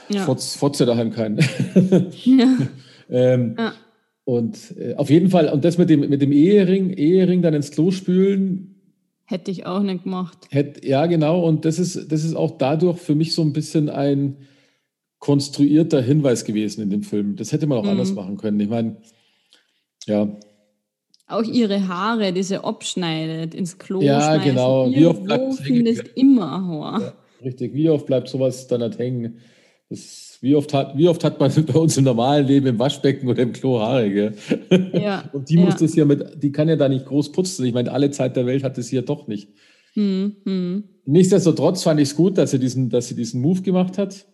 ja. 0.08 0.24
Fotz, 0.24 0.54
Fotze 0.54 0.86
daheim 0.86 1.10
keinen. 1.10 1.38
ja. 2.24 2.58
ähm, 3.10 3.56
ja. 3.58 3.74
Und 4.24 4.76
äh, 4.78 4.94
auf 4.94 5.10
jeden 5.10 5.30
Fall, 5.30 5.48
und 5.48 5.64
das 5.64 5.78
mit 5.78 5.90
dem, 5.90 6.08
mit 6.08 6.22
dem 6.22 6.32
Ehering, 6.32 6.90
Ehering 6.90 7.42
dann 7.42 7.54
ins 7.54 7.72
Klo 7.72 7.90
spülen. 7.90 8.71
Hätte 9.32 9.50
ich 9.50 9.64
auch 9.64 9.80
nicht 9.80 10.04
gemacht. 10.04 10.36
Hätt, 10.50 10.84
ja, 10.84 11.06
genau. 11.06 11.42
Und 11.42 11.64
das 11.64 11.78
ist, 11.78 12.12
das 12.12 12.22
ist 12.22 12.34
auch 12.34 12.58
dadurch 12.58 12.98
für 12.98 13.14
mich 13.14 13.34
so 13.34 13.40
ein 13.40 13.54
bisschen 13.54 13.88
ein 13.88 14.36
konstruierter 15.20 16.02
Hinweis 16.02 16.44
gewesen 16.44 16.82
in 16.82 16.90
dem 16.90 17.02
Film. 17.02 17.36
Das 17.36 17.50
hätte 17.50 17.66
man 17.66 17.78
auch 17.78 17.84
mhm. 17.84 17.88
anders 17.88 18.12
machen 18.12 18.36
können. 18.36 18.60
Ich 18.60 18.68
meine, 18.68 18.98
ja. 20.06 20.36
Auch 21.28 21.44
ihre 21.44 21.88
Haare, 21.88 22.34
die 22.34 22.42
sie 22.42 22.62
abschneidet, 22.62 23.54
ins 23.54 23.78
Klo 23.78 24.02
Ja, 24.02 24.36
genau. 24.36 24.90
Wie 24.90 25.06
oft 25.06 25.24
bleibt 25.24 25.54
findest 25.54 26.08
immer 26.14 26.50
Haar. 26.50 27.00
Ja, 27.00 27.14
richtig. 27.42 27.72
Wie 27.72 27.88
oft 27.88 28.04
bleibt 28.04 28.28
sowas 28.28 28.66
dann 28.66 28.82
halt 28.82 28.98
hängen? 28.98 29.38
Das, 29.88 30.31
wie, 30.42 30.56
oft 30.56 30.74
hat, 30.74 30.98
wie 30.98 31.08
oft 31.08 31.22
hat 31.22 31.38
man 31.40 31.50
bei 31.66 31.78
uns 31.78 31.96
im 31.96 32.04
normalen 32.04 32.46
Leben 32.46 32.66
im 32.66 32.78
Waschbecken 32.78 33.28
oder 33.28 33.42
im 33.42 33.52
Klo 33.52 33.78
Haare? 33.78 34.10
Gell? 34.10 34.34
Ja, 34.92 35.28
Und 35.32 35.48
die 35.48 35.56
muss 35.56 35.76
das 35.76 35.94
ja 35.94 36.04
mit, 36.04 36.42
die 36.42 36.50
kann 36.50 36.68
ja 36.68 36.76
da 36.76 36.88
nicht 36.88 37.06
groß 37.06 37.32
putzen. 37.32 37.64
Ich 37.64 37.72
meine, 37.72 37.92
alle 37.92 38.10
Zeit 38.10 38.36
der 38.36 38.44
Welt 38.44 38.64
hat 38.64 38.76
es 38.76 38.88
hier 38.88 39.02
doch 39.02 39.28
nicht. 39.28 39.48
Hm, 39.94 40.36
hm. 40.44 40.84
Nichtsdestotrotz 41.04 41.84
fand 41.84 42.00
ich 42.00 42.08
es 42.08 42.16
gut, 42.16 42.38
dass 42.38 42.50
sie 42.50 42.58
diesen, 42.58 42.90
dass 42.90 43.06
sie 43.08 43.14
diesen 43.14 43.40
Move 43.40 43.62
gemacht 43.62 43.98
hat. 43.98 44.26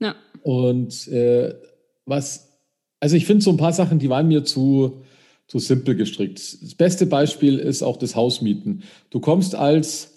Ja. 0.00 0.16
Und 0.42 1.08
äh, 1.08 1.54
was, 2.04 2.58
also 3.00 3.16
ich 3.16 3.24
finde 3.24 3.42
so 3.42 3.50
ein 3.50 3.56
paar 3.56 3.72
Sachen, 3.72 3.98
die 3.98 4.10
waren 4.10 4.28
mir 4.28 4.44
zu, 4.44 5.02
zu 5.46 5.58
simpel 5.58 5.94
gestrickt. 5.94 6.62
Das 6.62 6.74
beste 6.74 7.06
Beispiel 7.06 7.58
ist 7.58 7.82
auch 7.82 7.96
das 7.96 8.16
Hausmieten. 8.16 8.82
Du 9.08 9.20
kommst 9.20 9.54
als 9.54 10.11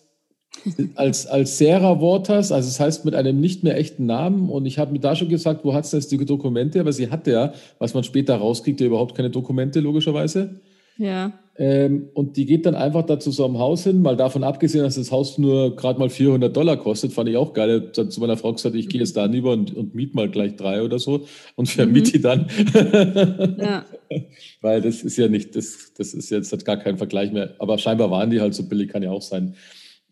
als, 0.96 1.28
als 1.28 1.58
Sarah 1.58 2.02
Waters, 2.02 2.52
also 2.52 2.68
das 2.68 2.80
heißt 2.80 3.06
mit 3.06 3.16
einem 3.16 3.40
nicht 3.40 3.64
mehr 3.64 3.78
echten 3.78 4.06
Namen. 4.06 4.50
Und 4.50 4.66
ich 4.66 4.80
habe 4.80 4.92
mir 4.92 5.00
da 5.00 5.16
schon 5.16 5.30
gesagt, 5.30 5.64
wo 5.64 5.74
hat 5.74 5.86
sie 5.86 5.98
jetzt 5.98 6.12
die 6.12 6.26
Dokumente? 6.26 6.80
Aber 6.80 6.94
sie 6.94 7.10
hatte 7.10 7.32
ja, 7.32 7.54
was 7.80 7.94
man 7.94 8.04
später 8.04 8.36
rauskriegt, 8.36 8.82
ja 8.82 8.88
überhaupt 8.88 9.16
keine 9.16 9.30
Dokumente, 9.30 9.80
logischerweise. 9.80 10.62
Ja. 10.98 11.34
Ähm, 11.58 12.10
und 12.14 12.36
die 12.36 12.46
geht 12.46 12.66
dann 12.66 12.76
einfach 12.76 13.06
da 13.06 13.18
zu 13.18 13.32
so 13.32 13.46
einem 13.46 13.60
Haus 13.60 13.84
hin, 13.84 14.02
mal 14.02 14.18
davon 14.18 14.44
abgesehen, 14.44 14.84
dass 14.84 14.96
das 14.96 15.12
Haus 15.12 15.38
nur 15.38 15.76
gerade 15.76 16.00
mal 16.00 16.10
400 16.10 16.56
Dollar 16.56 16.76
kostet, 16.76 17.14
fand 17.14 17.30
ich 17.30 17.38
auch 17.38 17.54
geil. 17.54 17.90
Ich 17.92 17.98
habe 17.98 18.10
zu 18.10 18.20
meiner 18.20 18.36
Frau 18.36 18.52
gesagt, 18.52 18.76
ich 18.76 18.90
gehe 18.90 19.00
jetzt 19.00 19.16
da 19.16 19.26
rüber 19.26 19.54
und, 19.54 19.74
und 19.74 19.96
miet 19.96 20.16
mal 20.16 20.30
gleich 20.30 20.58
drei 20.58 20.84
oder 20.84 21.00
so 21.00 21.26
und 21.56 21.70
vermiete 21.70 22.10
mhm. 22.10 22.12
die 22.12 22.22
dann. 22.22 23.58
ja. 23.58 23.86
Weil 24.62 24.82
das 24.82 25.04
ist 25.04 25.16
ja 25.16 25.30
nicht, 25.30 25.56
das, 25.56 25.94
das 25.98 26.14
ist 26.14 26.30
jetzt 26.30 26.52
hat 26.52 26.66
gar 26.66 26.78
kein 26.78 26.98
Vergleich 26.98 27.32
mehr. 27.32 27.56
Aber 27.60 27.78
scheinbar 27.78 28.12
waren 28.12 28.30
die 28.30 28.42
halt 28.42 28.54
so 28.54 28.64
billig, 28.64 28.90
kann 28.90 29.04
ja 29.04 29.12
auch 29.12 29.22
sein. 29.22 29.56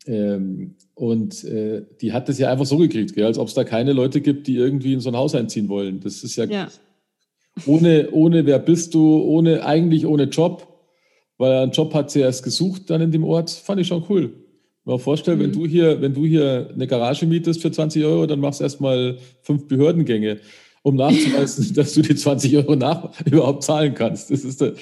Ähm, 0.06 0.74
und 0.94 1.44
äh, 1.44 1.82
die 2.00 2.12
hat 2.12 2.28
das 2.28 2.38
ja 2.38 2.50
einfach 2.50 2.66
so 2.66 2.76
gekriegt, 2.78 3.14
gell? 3.14 3.24
als 3.24 3.38
ob 3.38 3.48
es 3.48 3.54
da 3.54 3.64
keine 3.64 3.92
Leute 3.92 4.20
gibt, 4.20 4.46
die 4.46 4.56
irgendwie 4.56 4.92
in 4.92 5.00
so 5.00 5.08
ein 5.08 5.16
Haus 5.16 5.34
einziehen 5.34 5.68
wollen. 5.68 6.00
Das 6.00 6.22
ist 6.22 6.36
ja, 6.36 6.44
ja. 6.44 6.68
ohne, 7.66 8.10
ohne 8.12 8.46
wer 8.46 8.58
bist 8.58 8.94
du, 8.94 9.22
ohne, 9.22 9.64
eigentlich 9.64 10.06
ohne 10.06 10.24
Job, 10.24 10.68
weil 11.38 11.52
einen 11.52 11.72
Job 11.72 11.94
hat 11.94 12.10
sie 12.10 12.20
erst 12.20 12.44
gesucht 12.44 12.90
dann 12.90 13.00
in 13.00 13.10
dem 13.10 13.24
Ort, 13.24 13.50
fand 13.50 13.80
ich 13.80 13.86
schon 13.88 14.04
cool. 14.08 14.34
Wenn 14.84 14.92
man 14.92 15.00
vorstellt, 15.00 15.38
mhm. 15.38 15.42
wenn 15.44 15.52
du 15.52 15.66
hier, 15.66 16.00
wenn 16.02 16.14
du 16.14 16.26
hier 16.26 16.70
eine 16.72 16.86
Garage 16.86 17.26
mietest 17.26 17.62
für 17.62 17.72
20 17.72 18.04
Euro, 18.04 18.26
dann 18.26 18.40
machst 18.40 18.60
du 18.60 18.64
erstmal 18.64 19.16
fünf 19.40 19.66
Behördengänge, 19.66 20.40
um 20.82 20.96
nachzuweisen, 20.96 21.74
dass 21.74 21.94
du 21.94 22.02
die 22.02 22.14
20 22.14 22.54
Euro 22.58 22.76
nach 22.76 23.10
überhaupt 23.24 23.62
zahlen 23.62 23.94
kannst. 23.94 24.30
Das 24.30 24.44
ist 24.44 24.60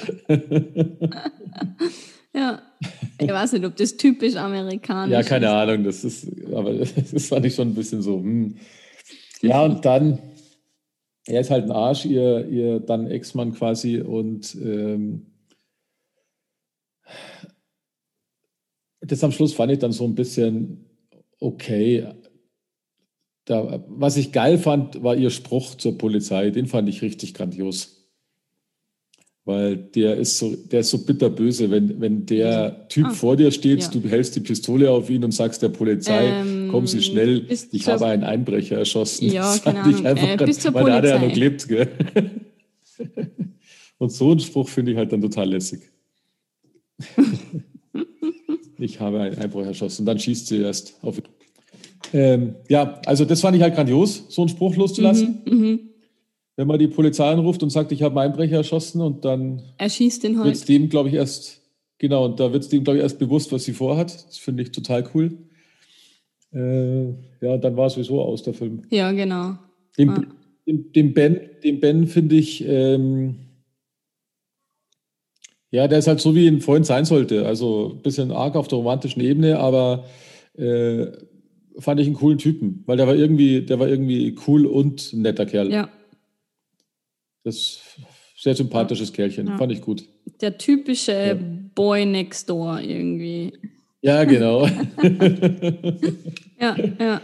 Ja, 2.35 2.63
ich 3.19 3.29
weiß 3.29 3.53
nicht, 3.53 3.65
ob 3.65 3.77
das 3.77 3.97
typisch 3.97 4.37
amerikanisch 4.37 5.17
ist. 5.17 5.25
Ja, 5.25 5.29
keine 5.29 5.47
ist. 5.47 5.53
Ahnung, 5.53 5.85
das 5.85 6.05
ist, 6.05 6.29
aber 6.53 6.73
das 7.13 7.27
fand 7.27 7.47
ich 7.47 7.55
schon 7.55 7.69
ein 7.69 7.75
bisschen 7.75 8.03
so. 8.03 8.19
Hm. 8.19 8.57
Ja, 9.43 9.63
und 9.63 9.85
dann, 9.85 10.19
er 11.27 11.41
ist 11.41 11.51
halt 11.51 11.65
ein 11.65 11.73
Arsch, 11.73 12.07
ihr, 12.07 12.49
ihr 12.49 12.81
dann 12.81 13.07
Ex-Mann 13.07 13.53
quasi 13.53 14.01
und 14.01 14.55
ähm, 14.55 15.27
das 19.01 19.23
am 19.25 19.33
Schluss 19.33 19.53
fand 19.53 19.73
ich 19.73 19.79
dann 19.79 19.93
so 19.93 20.05
ein 20.05 20.15
bisschen 20.15 20.87
okay. 21.41 22.09
Da, 23.45 23.85
was 23.89 24.17
ich 24.17 24.33
geil 24.33 24.57
fand, 24.57 25.03
war 25.03 25.17
ihr 25.17 25.31
Spruch 25.31 25.75
zur 25.75 25.99
Polizei. 25.99 26.51
Den 26.51 26.67
fand 26.67 26.89
ich 26.89 27.03
richtig 27.03 27.35
grandios. 27.35 28.02
Weil 29.45 29.77
der 29.77 30.19
ist 30.19 30.39
so, 30.39 30.55
der 30.55 30.81
ist 30.81 30.91
so 30.91 30.99
bitterböse, 30.99 31.69
wenn, 31.69 32.01
wenn 32.01 32.27
der 32.27 32.87
Typ 32.89 33.07
ah, 33.07 33.11
vor 33.11 33.37
dir 33.37 33.51
steht, 33.51 33.83
ja. 33.83 33.89
du 33.89 34.09
hältst 34.09 34.37
die 34.37 34.41
Pistole 34.41 34.89
auf 34.89 35.11
ihn 35.11 35.25
und 35.25 35.33
sagst 35.33 35.63
der 35.63 35.69
Polizei, 35.69 36.29
ähm, 36.29 36.69
kommen 36.69 36.87
Sie 36.87 37.03
schnell, 37.03 37.47
ich 37.49 37.89
habe 37.89 38.07
einen 38.07 38.23
Einbrecher 38.23 38.79
erschossen. 38.79 39.33
Ja, 39.33 39.43
das 39.53 39.65
keine 39.65 39.81
Ahnung. 39.81 40.07
Einfach 40.07 40.29
äh, 40.29 40.37
grad, 40.37 40.47
bis 40.47 40.61
zur 40.61 40.75
weil 40.75 40.85
Polizei. 40.85 41.01
der 41.01 41.15
ja 41.17 41.27
noch 41.27 41.35
lebt, 41.35 41.69
gell? 41.69 41.89
Und 43.99 44.13
so 44.13 44.31
einen 44.31 44.41
Spruch 44.41 44.69
finde 44.69 44.93
ich 44.93 44.99
halt 44.99 45.13
dann 45.13 45.21
total 45.21 45.49
lässig. 45.49 45.91
ich 48.79 49.01
habe 49.01 49.21
einen 49.21 49.39
Einbrecher 49.39 49.69
erschossen. 49.69 50.07
Dann 50.07 50.21
schießt 50.21 50.47
sie 50.47 50.59
erst 50.59 50.99
auf. 51.03 51.21
Ähm, 52.13 52.55
ja, 52.69 53.01
also 53.07 53.25
das 53.25 53.41
fand 53.41 53.57
ich 53.57 53.63
halt 53.63 53.75
grandios, 53.75 54.25
so 54.29 54.43
einen 54.43 54.51
Spruch 54.51 54.77
loszulassen. 54.77 55.43
Mhm, 55.47 55.71
mh 55.71 55.79
wenn 56.57 56.67
man 56.67 56.79
die 56.79 56.89
Polizei 56.89 57.31
anruft 57.31 57.63
und 57.63 57.71
sagt, 57.71 57.93
ich 57.93 58.03
habe 58.03 58.21
einen 58.21 58.31
Einbrecher 58.31 58.57
erschossen 58.57 59.01
und 59.01 59.25
dann 59.25 59.63
erschießt 59.79 60.23
den. 60.23 60.37
Wird 60.37 60.55
es 60.55 60.65
dem, 60.65 60.89
glaube 60.89 61.09
ich, 61.09 61.15
erst, 61.15 61.63
genau, 61.99 62.27
und 62.27 62.41
da 62.41 62.53
wird 62.53 62.65
es 62.65 62.69
dem, 62.69 62.85
glaube 62.85 62.99
ich, 62.99 63.03
erst 63.03 63.19
bewusst, 63.19 63.53
was 63.53 63.65
sie 63.65 63.73
vorhat. 63.73 64.13
Das 64.29 64.39
finde 64.39 64.63
ich 64.63 64.73
total 64.73 65.09
cool. 65.15 65.39
Äh, 66.53 67.05
ja, 67.41 67.57
dann 67.57 67.77
war 67.77 67.87
es 67.87 67.95
sowieso 67.95 68.21
aus 68.21 68.43
der 68.43 68.55
Film. 68.55 68.83
Ja, 68.91 69.13
genau. 69.13 69.57
Dem, 69.97 70.11
ah. 70.11 70.23
dem, 70.67 70.93
dem 70.93 71.15
Ben, 71.15 71.41
dem 71.65 71.81
Ben 71.81 72.07
finde 72.07 72.37
ich, 72.37 72.63
ähm, 72.67 73.37
ja, 75.71 75.89
der 75.89 76.01
ist 76.01 76.07
halt 76.07 76.21
so, 76.21 76.35
wie 76.35 76.47
ein 76.47 76.61
Freund 76.61 76.85
sein 76.85 77.07
sollte. 77.07 77.47
Also 77.47 77.93
ein 77.95 78.03
bisschen 78.03 78.31
arg 78.31 78.57
auf 78.57 78.69
der 78.69 78.77
romantischen 78.77 79.23
Ebene, 79.23 79.59
aber 79.59 80.05
äh, 80.59 81.07
fand 81.79 81.99
ich 81.99 82.07
einen 82.07 82.17
coolen 82.17 82.37
Typen, 82.37 82.83
weil 82.85 82.99
der 82.99 83.07
war 83.07 83.15
irgendwie, 83.15 83.63
der 83.63 83.79
war 83.79 83.89
irgendwie 83.89 84.37
cool 84.47 84.67
und 84.67 85.15
ein 85.15 85.23
netter 85.23 85.47
Kerl. 85.47 85.73
Ja. 85.73 85.89
Das 87.45 87.57
ist 87.57 87.81
ein 87.99 88.07
sehr 88.37 88.55
sympathisches 88.55 89.13
Kerlchen, 89.13 89.47
ja. 89.47 89.57
fand 89.57 89.73
ich 89.73 89.81
gut. 89.81 90.05
Der 90.41 90.57
typische 90.59 91.13
ja. 91.13 91.39
Boy 91.75 92.07
next 92.07 92.49
door 92.49 92.81
irgendwie. 92.81 93.53
Ja, 94.01 94.25
genau. 94.25 94.67
ja, 96.61 96.77
ja. 96.99 97.23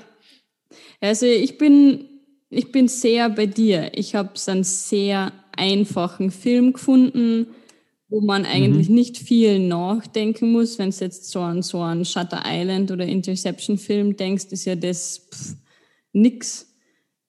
Also 1.00 1.26
ich 1.26 1.58
bin, 1.58 2.04
ich 2.50 2.70
bin 2.72 2.88
sehr 2.88 3.28
bei 3.30 3.46
dir. 3.46 3.92
Ich 3.94 4.14
habe 4.14 4.30
so 4.34 4.52
einen 4.52 4.64
sehr 4.64 5.32
einfachen 5.56 6.30
Film 6.30 6.72
gefunden, 6.72 7.48
wo 8.08 8.20
man 8.20 8.44
eigentlich 8.44 8.88
mhm. 8.88 8.94
nicht 8.94 9.18
viel 9.18 9.58
nachdenken 9.58 10.52
muss. 10.52 10.78
Wenn 10.78 10.88
es 10.88 11.00
jetzt 11.00 11.30
so 11.30 11.40
an 11.40 11.62
so 11.62 11.80
einen 11.80 12.04
Shutter 12.04 12.42
Island 12.46 12.90
oder 12.90 13.06
Interception 13.06 13.76
Film 13.76 14.16
denkst, 14.16 14.46
ist 14.50 14.64
ja 14.64 14.76
das 14.76 15.28
pff, 15.32 15.56
nix. 16.12 16.72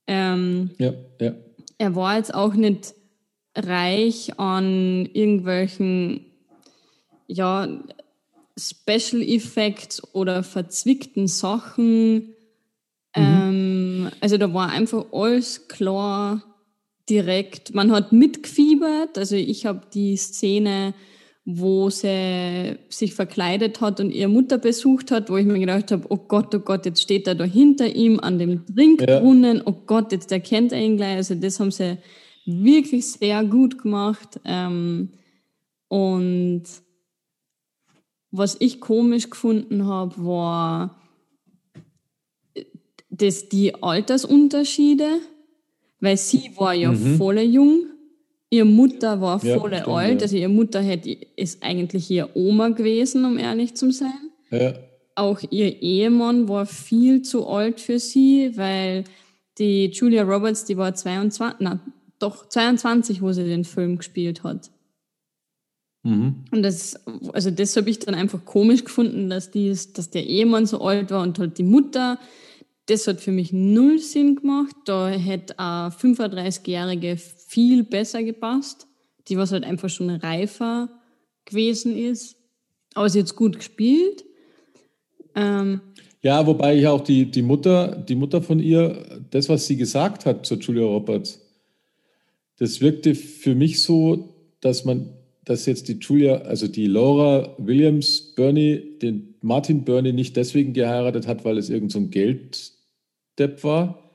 Ähm, 0.07 0.71
ja, 0.77 0.93
ja 1.19 1.33
er 1.79 1.95
war 1.95 2.17
jetzt 2.17 2.33
auch 2.33 2.53
nicht 2.53 2.93
reich 3.55 4.39
an 4.39 5.07
irgendwelchen, 5.13 6.25
ja, 7.25 7.67
Special 8.57 9.21
Effects 9.21 10.13
oder 10.13 10.43
verzwickten 10.43 11.27
Sachen. 11.27 12.15
Mhm. 12.17 12.33
Ähm, 13.15 14.11
also 14.19 14.37
da 14.37 14.53
war 14.53 14.69
einfach 14.69 15.05
alles 15.13 15.69
klar 15.69 16.43
direkt. 17.09 17.73
Man 17.73 17.91
hat 17.91 18.11
mitgefiebert. 18.11 19.17
Also 19.17 19.37
ich 19.37 19.65
habe 19.65 19.87
die 19.93 20.17
Szene, 20.17 20.93
wo 21.51 21.89
sie 21.89 22.77
sich 22.89 23.15
verkleidet 23.15 23.81
hat 23.81 23.99
und 23.99 24.11
ihre 24.11 24.29
Mutter 24.29 24.59
besucht 24.59 25.09
hat, 25.09 25.31
wo 25.31 25.37
ich 25.37 25.47
mir 25.47 25.57
gedacht 25.57 25.91
habe, 25.91 26.05
oh 26.09 26.17
Gott, 26.17 26.53
oh 26.53 26.59
Gott, 26.59 26.85
jetzt 26.85 27.01
steht 27.01 27.27
er 27.27 27.33
da 27.33 27.43
hinter 27.43 27.95
ihm 27.95 28.19
an 28.19 28.37
dem 28.37 28.67
Trinkbrunnen, 28.67 29.57
ja. 29.57 29.63
oh 29.65 29.81
Gott, 29.87 30.11
jetzt 30.11 30.31
erkennt 30.31 30.71
er 30.73 30.79
ihn 30.79 30.97
gleich. 30.97 31.15
Also 31.15 31.33
das 31.33 31.59
haben 31.59 31.71
sie 31.71 31.97
wirklich 32.45 33.11
sehr 33.11 33.43
gut 33.43 33.81
gemacht. 33.81 34.39
Ähm, 34.45 35.09
und 35.87 36.63
was 38.29 38.55
ich 38.59 38.79
komisch 38.79 39.31
gefunden 39.31 39.87
habe, 39.87 40.23
war 40.23 40.95
dass 43.09 43.49
die 43.49 43.73
Altersunterschiede, 43.83 45.19
weil 45.99 46.15
sie 46.15 46.51
war 46.55 46.75
ja 46.75 46.91
mhm. 46.91 47.17
voll 47.17 47.39
jung 47.39 47.87
Ihre 48.51 48.65
Mutter 48.65 49.21
war 49.21 49.39
voll 49.39 49.73
ja, 49.73 49.85
alt, 49.85 50.23
also 50.23 50.35
ihre 50.35 50.49
Mutter 50.49 50.81
hätte, 50.81 51.11
ist 51.35 51.61
eigentlich 51.61 52.09
ihr 52.09 52.35
Oma 52.35 52.69
gewesen, 52.69 53.23
um 53.25 53.37
ehrlich 53.37 53.75
zu 53.75 53.91
sein. 53.91 54.31
Ja. 54.49 54.73
Auch 55.15 55.39
ihr 55.51 55.81
Ehemann 55.81 56.47
war 56.47 56.65
viel 56.65 57.21
zu 57.21 57.47
alt 57.47 57.79
für 57.79 57.99
sie, 57.99 58.57
weil 58.57 59.03
die 59.59 59.87
Julia 59.87 60.23
Roberts, 60.23 60.65
die 60.65 60.77
war 60.77 60.95
22, 60.95 61.57
na, 61.59 61.79
doch 62.17 62.49
22, 62.49 63.21
wo 63.21 63.31
sie 63.31 63.43
den 63.43 63.65
Film 63.65 63.97
gespielt 63.97 64.43
hat. 64.43 64.71
Mhm. 66.03 66.45
Und 66.51 66.63
das, 66.63 66.99
also 67.33 67.51
das 67.51 67.75
habe 67.75 67.89
ich 67.89 67.99
dann 67.99 68.15
einfach 68.15 68.45
komisch 68.45 68.83
gefunden, 68.83 69.29
dass, 69.29 69.51
die, 69.51 69.75
dass 69.93 70.09
der 70.09 70.25
Ehemann 70.25 70.65
so 70.65 70.81
alt 70.81 71.11
war 71.11 71.21
und 71.21 71.37
halt 71.37 71.57
die 71.57 71.63
Mutter. 71.63 72.19
Das 72.87 73.07
hat 73.07 73.19
für 73.21 73.31
mich 73.31 73.53
null 73.53 73.99
Sinn 73.99 74.35
gemacht. 74.37 74.75
Da 74.85 75.09
hätte 75.09 75.59
eine 75.59 75.89
35-Jährige 75.89 77.17
viel 77.49 77.83
besser 77.83 78.21
gepasst, 78.23 78.87
die 79.27 79.35
was 79.35 79.51
halt 79.51 79.63
einfach 79.63 79.89
schon 79.89 80.09
reifer 80.11 80.87
gewesen 81.45 81.97
ist. 81.97 82.37
Aber 82.93 83.09
sie 83.09 83.19
hat 83.19 83.35
gut 83.35 83.57
gespielt. 83.57 84.23
Ähm, 85.35 85.81
ja, 86.21 86.45
wobei 86.45 86.77
ich 86.77 86.85
auch 86.85 87.01
die, 87.01 87.25
die 87.25 87.41
Mutter, 87.41 87.95
die 87.95 88.15
Mutter 88.15 88.43
von 88.43 88.59
ihr, 88.59 89.23
das, 89.31 89.49
was 89.49 89.65
sie 89.65 89.77
gesagt 89.77 90.27
hat 90.27 90.45
zur 90.45 90.59
Julia 90.59 90.83
Roberts, 90.83 91.41
das 92.57 92.81
wirkte 92.81 93.15
für 93.15 93.55
mich 93.55 93.81
so, 93.81 94.35
dass 94.61 94.85
man, 94.85 95.09
dass 95.43 95.65
jetzt 95.65 95.87
die 95.87 95.97
Julia, 95.99 96.41
also 96.41 96.67
die 96.67 96.85
Laura 96.85 97.55
Williams 97.57 98.35
Bernie, 98.35 98.99
den 99.01 99.33
Martin 99.41 99.85
Bernie 99.85 100.13
nicht 100.13 100.35
deswegen 100.35 100.73
geheiratet 100.73 101.25
hat, 101.25 101.45
weil 101.45 101.57
es 101.57 101.69
irgend 101.69 101.91
so 101.91 102.01
Gelddepp 102.01 103.63
war, 103.63 104.08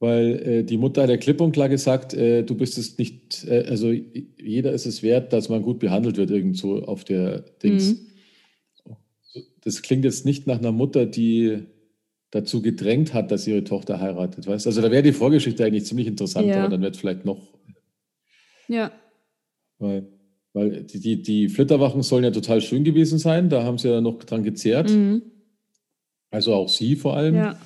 weil 0.00 0.48
äh, 0.48 0.64
die 0.64 0.78
Mutter 0.78 1.02
hat 1.02 1.10
ja 1.10 1.18
klipp 1.18 1.42
und 1.42 1.52
klar 1.52 1.68
gesagt, 1.68 2.14
äh, 2.14 2.42
du 2.42 2.54
bist 2.54 2.78
es 2.78 2.96
nicht, 2.96 3.46
äh, 3.46 3.66
also 3.68 3.92
jeder 3.92 4.72
ist 4.72 4.86
es 4.86 5.02
wert, 5.02 5.32
dass 5.32 5.50
man 5.50 5.62
gut 5.62 5.78
behandelt 5.78 6.16
wird 6.16 6.30
irgendwo 6.30 6.78
auf 6.78 7.04
der 7.04 7.40
Dings. 7.62 7.92
Mhm. 7.92 8.06
Das 9.62 9.82
klingt 9.82 10.06
jetzt 10.06 10.24
nicht 10.24 10.46
nach 10.46 10.58
einer 10.58 10.72
Mutter, 10.72 11.04
die 11.04 11.64
dazu 12.30 12.62
gedrängt 12.62 13.12
hat, 13.12 13.30
dass 13.30 13.46
ihre 13.46 13.62
Tochter 13.62 14.00
heiratet, 14.00 14.46
weißt 14.46 14.66
Also 14.66 14.80
da 14.80 14.90
wäre 14.90 15.02
die 15.02 15.12
Vorgeschichte 15.12 15.64
eigentlich 15.64 15.84
ziemlich 15.84 16.06
interessant, 16.06 16.46
ja. 16.46 16.60
aber 16.60 16.70
dann 16.70 16.80
wird 16.80 16.96
vielleicht 16.96 17.26
noch. 17.26 17.52
Ja. 18.68 18.92
Weil, 19.78 20.08
weil 20.54 20.84
die, 20.84 21.00
die, 21.00 21.22
die 21.22 21.48
Flitterwachen 21.50 22.02
sollen 22.02 22.24
ja 22.24 22.30
total 22.30 22.62
schön 22.62 22.84
gewesen 22.84 23.18
sein, 23.18 23.50
da 23.50 23.64
haben 23.64 23.76
sie 23.76 23.90
ja 23.90 24.00
noch 24.00 24.22
dran 24.24 24.44
gezehrt. 24.44 24.88
Mhm. 24.88 25.22
Also 26.30 26.54
auch 26.54 26.70
sie 26.70 26.96
vor 26.96 27.16
allem. 27.16 27.34
Ja. 27.34 27.60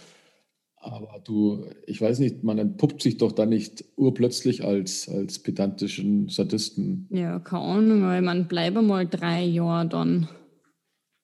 Aber 0.84 1.18
du, 1.24 1.64
ich 1.86 2.00
weiß 2.00 2.18
nicht, 2.18 2.44
man 2.44 2.58
entpuppt 2.58 3.00
sich 3.02 3.16
doch 3.16 3.32
da 3.32 3.46
nicht 3.46 3.84
urplötzlich 3.96 4.64
als, 4.64 5.08
als 5.08 5.38
pedantischen 5.38 6.28
Sadisten. 6.28 7.08
Ja, 7.10 7.38
keine 7.38 7.62
Ahnung, 7.62 8.02
weil 8.02 8.20
man 8.20 8.48
bleibe 8.48 8.82
mal 8.82 9.06
drei 9.06 9.44
Jahre 9.44 9.88
dann 9.88 10.28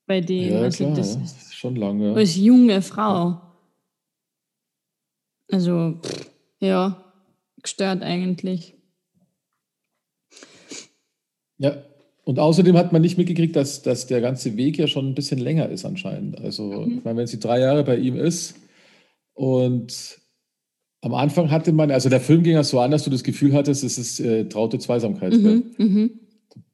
bei 0.07 0.23
dem. 0.23 0.50
Ja, 0.50 0.61
also 0.62 0.85
klar, 0.85 0.97
das 0.97 1.14
ja. 1.14 1.23
ist 1.23 1.55
schon 1.55 1.76
lange. 1.76 2.14
Als 2.14 2.37
junge 2.37 2.81
Frau. 2.81 3.43
Also, 5.50 5.99
pff, 6.02 6.31
ja, 6.61 7.05
gestört 7.62 8.02
eigentlich. 8.02 8.75
Ja, 11.59 11.83
und 12.25 12.38
außerdem 12.38 12.79
hat 12.79 12.93
man 12.93 13.02
nicht 13.02 13.19
mitgekriegt, 13.19 13.57
dass, 13.57 13.83
dass 13.83 14.07
der 14.07 14.23
ganze 14.23 14.57
Weg 14.57 14.79
ja 14.79 14.87
schon 14.87 15.07
ein 15.07 15.14
bisschen 15.14 15.38
länger 15.38 15.69
ist 15.69 15.85
anscheinend. 15.85 16.40
Also, 16.40 16.87
mhm. 16.87 16.99
ich 16.99 17.05
meine, 17.05 17.19
wenn 17.19 17.26
sie 17.26 17.40
drei 17.40 17.61
Jahre 17.61 17.85
bei 17.85 17.99
ihm 17.99 18.17
ist 18.17 18.55
und 19.41 20.21
am 21.03 21.15
Anfang 21.15 21.51
hatte 21.51 21.73
man, 21.73 21.91
also 21.91 22.09
der 22.09 22.21
Film 22.21 22.43
ging 22.43 22.55
ja 22.55 22.63
so 22.63 22.81
an, 22.81 22.91
dass 22.91 23.05
du 23.05 23.11
das 23.11 23.25
Gefühl 23.25 23.55
hattest, 23.55 23.85
es 23.85 23.97
ist 23.97 24.21
äh, 24.21 24.49
traute 24.49 24.79
Zweisamkeit. 24.79 25.33
Mhm, 25.33 25.75
mhm. 25.79 26.11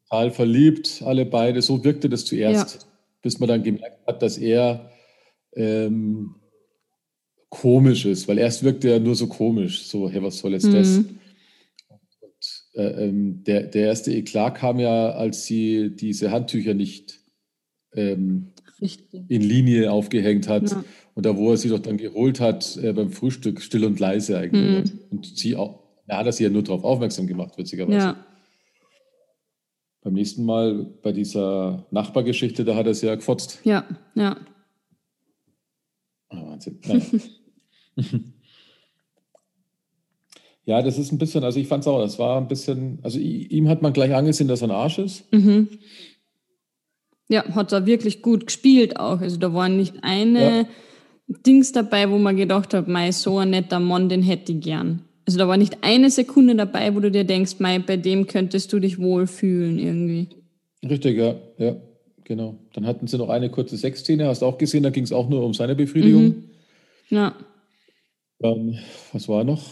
Total 0.08 0.30
verliebt, 0.30 1.02
alle 1.04 1.26
beide, 1.26 1.62
so 1.62 1.84
wirkte 1.84 2.08
das 2.08 2.24
zuerst. 2.24 2.74
Ja 2.74 2.80
bis 3.26 3.40
man 3.40 3.48
dann 3.48 3.64
gemerkt 3.64 4.06
hat, 4.06 4.22
dass 4.22 4.38
er 4.38 4.88
ähm, 5.56 6.36
komisch 7.48 8.04
ist, 8.06 8.28
weil 8.28 8.38
erst 8.38 8.62
wirkte 8.62 8.88
er 8.88 9.00
nur 9.00 9.16
so 9.16 9.26
komisch, 9.26 9.82
so, 9.82 10.08
hey, 10.08 10.22
was 10.22 10.38
soll 10.38 10.52
jetzt 10.52 10.66
mhm. 10.66 10.72
das? 10.72 10.98
Und, 11.88 12.64
äh, 12.74 13.04
ähm, 13.04 13.42
der, 13.42 13.64
der 13.64 13.86
erste 13.86 14.12
Eklat 14.12 14.58
kam 14.58 14.78
ja, 14.78 15.10
als 15.10 15.44
sie 15.44 15.90
diese 15.90 16.30
Handtücher 16.30 16.72
nicht 16.72 17.18
ähm, 17.94 18.52
in 19.28 19.42
Linie 19.42 19.90
aufgehängt 19.90 20.46
hat. 20.46 20.70
Ja. 20.70 20.84
Und 21.16 21.24
da, 21.24 21.34
wo 21.34 21.50
er 21.50 21.56
sie 21.56 21.70
doch 21.70 21.78
dann 21.78 21.96
geholt 21.96 22.40
hat 22.40 22.76
äh, 22.76 22.92
beim 22.92 23.10
Frühstück, 23.10 23.62
still 23.62 23.86
und 23.86 23.98
leise 23.98 24.38
eigentlich. 24.38 24.92
Mhm. 24.92 25.00
Und 25.10 25.24
sie 25.24 25.56
auch, 25.56 25.80
da 26.06 26.18
hat 26.18 26.26
er 26.26 26.32
sie 26.32 26.44
ja 26.44 26.50
nur 26.50 26.62
darauf 26.62 26.84
aufmerksam 26.84 27.26
gemacht, 27.26 27.56
witzigerweise. 27.56 27.98
Ja. 27.98 28.26
Beim 30.02 30.12
nächsten 30.12 30.44
Mal 30.44 30.84
bei 31.02 31.12
dieser 31.12 31.86
Nachbargeschichte, 31.90 32.66
da 32.66 32.76
hat 32.76 32.84
er 32.84 32.92
es 32.92 33.00
ja 33.00 33.14
gefotzt. 33.14 33.60
Ja, 33.64 33.86
ja. 34.14 34.36
Oh, 36.28 36.48
Wahnsinn. 36.48 36.80
Naja. 36.86 37.00
ja, 40.66 40.82
das 40.82 40.98
ist 40.98 41.12
ein 41.12 41.18
bisschen, 41.18 41.44
also 41.44 41.58
ich 41.58 41.66
fand 41.66 41.82
es 41.82 41.88
auch, 41.88 41.98
das 41.98 42.18
war 42.18 42.38
ein 42.38 42.48
bisschen, 42.48 42.98
also 43.02 43.18
ihm 43.18 43.70
hat 43.70 43.80
man 43.80 43.94
gleich 43.94 44.14
angesehen, 44.14 44.48
dass 44.48 44.60
er 44.60 44.68
ein 44.68 44.72
Arsch 44.72 44.98
ist. 44.98 45.32
Mhm. 45.32 45.78
Ja, 47.30 47.54
hat 47.54 47.72
er 47.72 47.86
wirklich 47.86 48.20
gut 48.20 48.44
gespielt 48.48 49.00
auch. 49.00 49.22
Also 49.22 49.38
da 49.38 49.54
war 49.54 49.70
nicht 49.70 49.94
eine 50.02 50.58
ja. 50.58 50.68
Dings 51.28 51.72
dabei, 51.72 52.10
wo 52.10 52.18
man 52.18 52.36
gedacht 52.36 52.72
hat, 52.74 52.88
mein 52.88 53.12
so 53.12 53.38
ein 53.38 53.50
netter 53.50 53.80
Mann, 53.80 54.08
den 54.08 54.22
hätte 54.22 54.52
ich 54.52 54.60
gern. 54.60 55.02
Also 55.26 55.38
da 55.38 55.48
war 55.48 55.56
nicht 55.56 55.78
eine 55.82 56.10
Sekunde 56.10 56.54
dabei, 56.54 56.94
wo 56.94 57.00
du 57.00 57.10
dir 57.10 57.24
denkst, 57.24 57.58
Mai, 57.58 57.80
bei 57.80 57.96
dem 57.96 58.26
könntest 58.28 58.72
du 58.72 58.78
dich 58.78 58.98
wohlfühlen 59.00 59.78
irgendwie. 59.78 60.28
Richtig, 60.88 61.18
ja, 61.18 61.34
ja, 61.58 61.76
genau. 62.22 62.58
Dann 62.74 62.86
hatten 62.86 63.08
sie 63.08 63.18
noch 63.18 63.28
eine 63.28 63.50
kurze 63.50 63.76
Sexszene, 63.76 64.28
hast 64.28 64.42
du 64.42 64.46
auch 64.46 64.58
gesehen, 64.58 64.84
da 64.84 64.90
ging 64.90 65.02
es 65.02 65.12
auch 65.12 65.28
nur 65.28 65.44
um 65.44 65.52
seine 65.52 65.74
Befriedigung. 65.74 66.22
Mhm. 66.22 66.44
Ja. 67.08 67.34
Dann, 68.38 68.78
was 69.12 69.28
war 69.28 69.42
noch? 69.42 69.64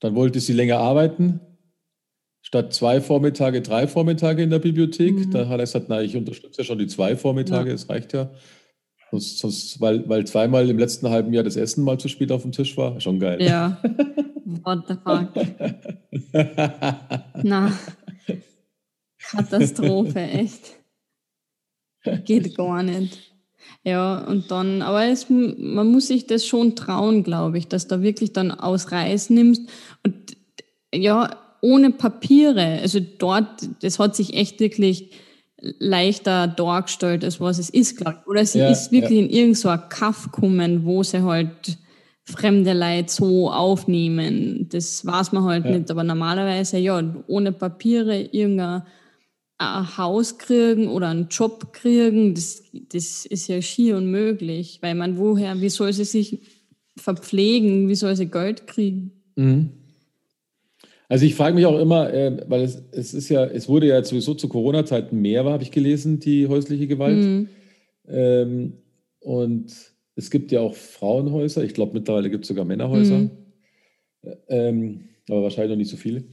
Dann 0.00 0.14
wollte 0.14 0.40
sie 0.40 0.52
länger 0.54 0.78
arbeiten. 0.78 1.40
Statt 2.40 2.72
zwei 2.72 3.02
Vormittage, 3.02 3.60
drei 3.60 3.86
Vormittage 3.86 4.42
in 4.42 4.48
der 4.48 4.60
Bibliothek. 4.60 5.14
Mhm. 5.14 5.30
Da 5.30 5.48
hat 5.48 5.58
er 5.58 5.64
gesagt, 5.64 5.86
na, 5.88 6.00
ich 6.00 6.16
unterstütze 6.16 6.62
ja 6.62 6.64
schon 6.64 6.78
die 6.78 6.86
zwei 6.86 7.16
Vormittage, 7.16 7.72
es 7.72 7.86
ja. 7.86 7.94
reicht 7.94 8.14
ja. 8.14 8.30
Sonst, 9.10 9.38
sonst, 9.38 9.80
weil, 9.80 10.06
weil 10.08 10.26
zweimal 10.26 10.68
im 10.68 10.78
letzten 10.78 11.08
halben 11.08 11.32
Jahr 11.32 11.44
das 11.44 11.56
Essen 11.56 11.82
mal 11.84 11.98
zu 11.98 12.08
spät 12.08 12.30
auf 12.30 12.42
dem 12.42 12.52
Tisch 12.52 12.76
war. 12.76 13.00
Schon 13.00 13.18
geil. 13.18 13.40
Ja. 13.42 13.80
What 14.44 14.84
the 14.88 14.94
fuck? 15.02 15.28
Na. 17.42 17.72
Katastrophe, 19.30 20.20
echt. 20.20 20.76
Geht 22.24 22.56
gar 22.56 22.82
nicht. 22.82 23.32
Ja, 23.84 24.24
und 24.26 24.50
dann, 24.50 24.82
aber 24.82 25.06
es, 25.06 25.28
man 25.28 25.90
muss 25.90 26.08
sich 26.08 26.26
das 26.26 26.46
schon 26.46 26.76
trauen, 26.76 27.22
glaube 27.22 27.58
ich, 27.58 27.68
dass 27.68 27.86
du 27.88 28.02
wirklich 28.02 28.32
dann 28.32 28.50
aus 28.50 28.92
Reis 28.92 29.30
nimmst. 29.30 29.62
Und 30.02 30.36
ja, 30.94 31.36
ohne 31.60 31.90
Papiere, 31.90 32.80
also 32.80 33.00
dort, 33.00 33.68
das 33.82 33.98
hat 33.98 34.16
sich 34.16 34.34
echt 34.34 34.60
wirklich 34.60 35.10
leichter 35.60 36.46
dargestellt, 36.46 37.24
als 37.24 37.40
was 37.40 37.58
es 37.58 37.70
ist, 37.70 37.96
glaube 37.96 38.18
ich. 38.20 38.26
Oder 38.26 38.46
sie 38.46 38.60
ja, 38.60 38.70
ist 38.70 38.92
wirklich 38.92 39.18
ja. 39.18 39.24
in 39.24 39.30
irgendein 39.30 39.54
so 39.54 39.76
Kaff 39.88 40.24
gekommen, 40.24 40.84
wo 40.84 41.02
sie 41.02 41.22
halt 41.22 41.78
fremde 42.24 42.72
Leute 42.74 43.10
so 43.10 43.50
aufnehmen. 43.50 44.68
Das 44.70 45.04
weiß 45.04 45.32
man 45.32 45.44
halt 45.44 45.64
ja. 45.64 45.78
nicht. 45.78 45.90
Aber 45.90 46.04
normalerweise, 46.04 46.78
ja, 46.78 47.02
ohne 47.26 47.52
Papiere 47.52 48.20
irgendein 48.20 48.82
ein 49.60 49.98
Haus 49.98 50.38
kriegen 50.38 50.86
oder 50.86 51.08
einen 51.08 51.28
Job 51.30 51.72
kriegen, 51.72 52.32
das, 52.34 52.62
das 52.72 53.26
ist 53.26 53.48
ja 53.48 53.60
schier 53.60 53.96
unmöglich. 53.96 54.78
Weil 54.82 54.94
man 54.94 55.18
woher, 55.18 55.60
wie 55.60 55.68
soll 55.68 55.92
sie 55.92 56.04
sich 56.04 56.38
verpflegen, 56.96 57.88
wie 57.88 57.96
soll 57.96 58.14
sie 58.14 58.26
Geld 58.26 58.68
kriegen? 58.68 59.12
Mhm. 59.34 59.70
Also 61.08 61.24
ich 61.24 61.34
frage 61.34 61.54
mich 61.54 61.64
auch 61.64 61.78
immer, 61.78 62.12
äh, 62.12 62.36
weil 62.48 62.62
es, 62.62 62.82
es 62.92 63.14
ist 63.14 63.28
ja, 63.30 63.44
es 63.44 63.68
wurde 63.68 63.86
ja 63.86 64.04
sowieso 64.04 64.34
zu 64.34 64.48
Corona-Zeiten 64.48 65.18
mehr, 65.18 65.44
habe 65.44 65.62
ich 65.62 65.70
gelesen, 65.70 66.20
die 66.20 66.46
häusliche 66.48 66.86
Gewalt. 66.86 67.16
Mhm. 67.16 67.48
Ähm, 68.06 68.72
und 69.20 69.72
es 70.16 70.30
gibt 70.30 70.52
ja 70.52 70.60
auch 70.60 70.74
Frauenhäuser. 70.74 71.64
Ich 71.64 71.74
glaube, 71.74 71.94
mittlerweile 71.94 72.28
gibt 72.28 72.44
es 72.44 72.48
sogar 72.48 72.64
Männerhäuser. 72.64 73.18
Mhm. 73.18 73.30
Ähm, 74.48 75.00
aber 75.28 75.44
wahrscheinlich 75.44 75.70
noch 75.70 75.78
nicht 75.78 75.90
so 75.90 75.96
viele. 75.96 76.24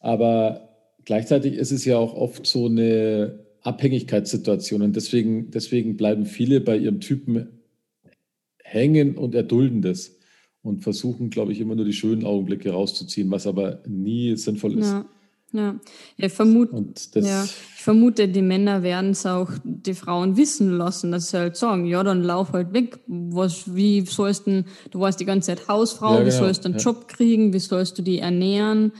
Aber 0.00 0.68
gleichzeitig 1.04 1.54
ist 1.54 1.72
es 1.72 1.84
ja 1.84 1.96
auch 1.96 2.14
oft 2.14 2.46
so 2.46 2.66
eine 2.66 3.38
Abhängigkeitssituation. 3.62 4.82
Und 4.82 4.96
deswegen, 4.96 5.50
deswegen 5.50 5.96
bleiben 5.96 6.26
viele 6.26 6.60
bei 6.60 6.76
ihrem 6.76 7.00
Typen 7.00 7.60
hängen 8.62 9.16
und 9.16 9.34
erdulden 9.34 9.80
das 9.82 10.17
und 10.68 10.82
versuchen, 10.82 11.30
glaube 11.30 11.52
ich, 11.52 11.60
immer 11.60 11.74
nur 11.74 11.84
die 11.84 11.92
schönen 11.92 12.24
Augenblicke 12.24 12.70
rauszuziehen, 12.70 13.30
was 13.30 13.46
aber 13.46 13.80
nie 13.86 14.36
sinnvoll 14.36 14.78
ist. 14.78 14.90
Ja. 14.90 15.06
Ja, 15.52 15.76
ich 16.18 16.30
vermute, 16.34 16.84
ja, 17.14 17.42
ich 17.44 17.82
vermute, 17.82 18.28
die 18.28 18.42
Männer 18.42 18.82
werden 18.82 19.12
es 19.12 19.24
auch 19.24 19.50
die 19.64 19.94
Frauen 19.94 20.36
wissen 20.36 20.76
lassen, 20.76 21.10
dass 21.10 21.30
sie 21.30 21.38
halt 21.38 21.56
sagen, 21.56 21.86
ja, 21.86 22.02
dann 22.02 22.22
lauf 22.22 22.52
halt 22.52 22.74
weg. 22.74 23.00
Was, 23.06 23.74
wie 23.74 24.02
sollst 24.02 24.46
du, 24.46 24.64
du 24.90 25.00
warst 25.00 25.20
die 25.20 25.24
ganze 25.24 25.46
Zeit 25.46 25.66
Hausfrau, 25.66 26.10
ja, 26.10 26.18
genau. 26.18 26.26
wie 26.26 26.32
sollst 26.32 26.64
du 26.64 26.68
einen 26.68 26.78
ja. 26.78 26.84
Job 26.84 27.08
kriegen, 27.08 27.54
wie 27.54 27.60
sollst 27.60 27.96
du 27.96 28.02
die 28.02 28.18
ernähren? 28.18 28.92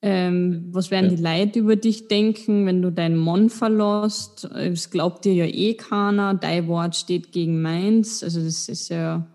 Ähm, 0.00 0.68
was 0.70 0.90
werden 0.90 1.10
ja. 1.10 1.16
die 1.16 1.22
Leute 1.22 1.58
über 1.58 1.76
dich 1.76 2.08
denken, 2.08 2.64
wenn 2.64 2.80
du 2.80 2.90
deinen 2.90 3.18
Mann 3.18 3.50
verlässt? 3.50 4.48
Es 4.54 4.88
glaubt 4.88 5.26
dir 5.26 5.34
ja 5.34 5.44
eh 5.44 5.74
keiner, 5.74 6.32
dein 6.32 6.66
Wort 6.68 6.96
steht 6.96 7.30
gegen 7.32 7.60
meins. 7.60 8.24
Also 8.24 8.40
das 8.42 8.70
ist 8.70 8.88
ja 8.88 9.26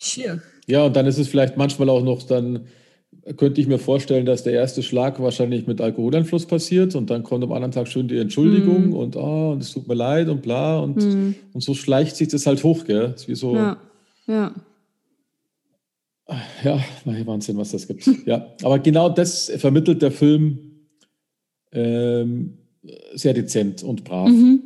Schier. 0.00 0.42
Ja, 0.66 0.84
und 0.86 0.96
dann 0.96 1.06
ist 1.06 1.18
es 1.18 1.28
vielleicht 1.28 1.56
manchmal 1.56 1.88
auch 1.88 2.02
noch 2.02 2.22
dann, 2.22 2.66
könnte 3.36 3.60
ich 3.60 3.66
mir 3.66 3.78
vorstellen, 3.78 4.24
dass 4.24 4.44
der 4.44 4.54
erste 4.54 4.82
Schlag 4.82 5.20
wahrscheinlich 5.20 5.66
mit 5.66 5.80
Alkoholeinfluss 5.80 6.46
passiert 6.46 6.94
und 6.94 7.10
dann 7.10 7.22
kommt 7.22 7.44
am 7.44 7.52
anderen 7.52 7.72
Tag 7.72 7.88
schön 7.88 8.08
die 8.08 8.18
Entschuldigung 8.18 8.90
mm. 8.90 8.94
und 8.94 9.16
oh, 9.16 9.52
und 9.52 9.62
es 9.62 9.72
tut 9.72 9.88
mir 9.88 9.94
leid 9.94 10.28
und 10.28 10.42
bla 10.42 10.78
und, 10.78 10.96
mm. 10.96 11.34
und 11.52 11.60
so 11.60 11.74
schleicht 11.74 12.16
sich 12.16 12.28
das 12.28 12.46
halt 12.46 12.64
hoch, 12.64 12.84
gell? 12.84 13.12
Ist 13.14 13.28
wie 13.28 13.34
so. 13.34 13.54
Ja, 13.54 13.76
ja. 14.26 14.54
Ja, 16.62 16.80
Wahnsinn, 17.04 17.56
was 17.56 17.72
das 17.72 17.88
gibt. 17.88 18.08
ja, 18.26 18.54
aber 18.62 18.78
genau 18.78 19.08
das 19.08 19.50
vermittelt 19.56 20.00
der 20.00 20.12
Film 20.12 20.58
ähm, 21.72 22.58
sehr 23.14 23.34
dezent 23.34 23.82
und 23.82 24.04
brav, 24.04 24.28
mhm. 24.28 24.62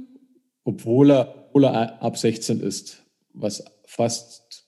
obwohl, 0.65 1.11
er, 1.11 1.47
obwohl 1.49 1.65
er 1.65 2.03
ab 2.03 2.19
16 2.19 2.61
ist, 2.61 3.03
was 3.33 3.65
fast 3.87 4.64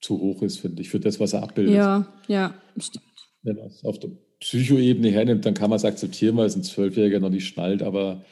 zu 0.00 0.20
hoch 0.20 0.42
ist, 0.42 0.58
finde 0.58 0.82
ich, 0.82 0.90
für 0.90 1.00
das, 1.00 1.18
was 1.20 1.32
er 1.32 1.42
abbildet. 1.42 1.74
Ja, 1.74 2.12
ja, 2.28 2.54
stimmt. 2.76 3.04
Wenn 3.42 3.56
man 3.56 3.66
es 3.66 3.84
auf 3.84 3.98
der 3.98 4.10
Psychoebene 4.40 5.10
hernimmt, 5.10 5.44
dann 5.44 5.54
kann 5.54 5.70
man 5.70 5.76
es 5.76 5.84
akzeptieren, 5.84 6.36
weil 6.36 6.46
es 6.46 6.56
ein 6.56 6.62
Zwölfjähriger 6.62 7.20
noch 7.20 7.30
nicht 7.30 7.46
schnallt, 7.46 7.82
aber 7.82 8.24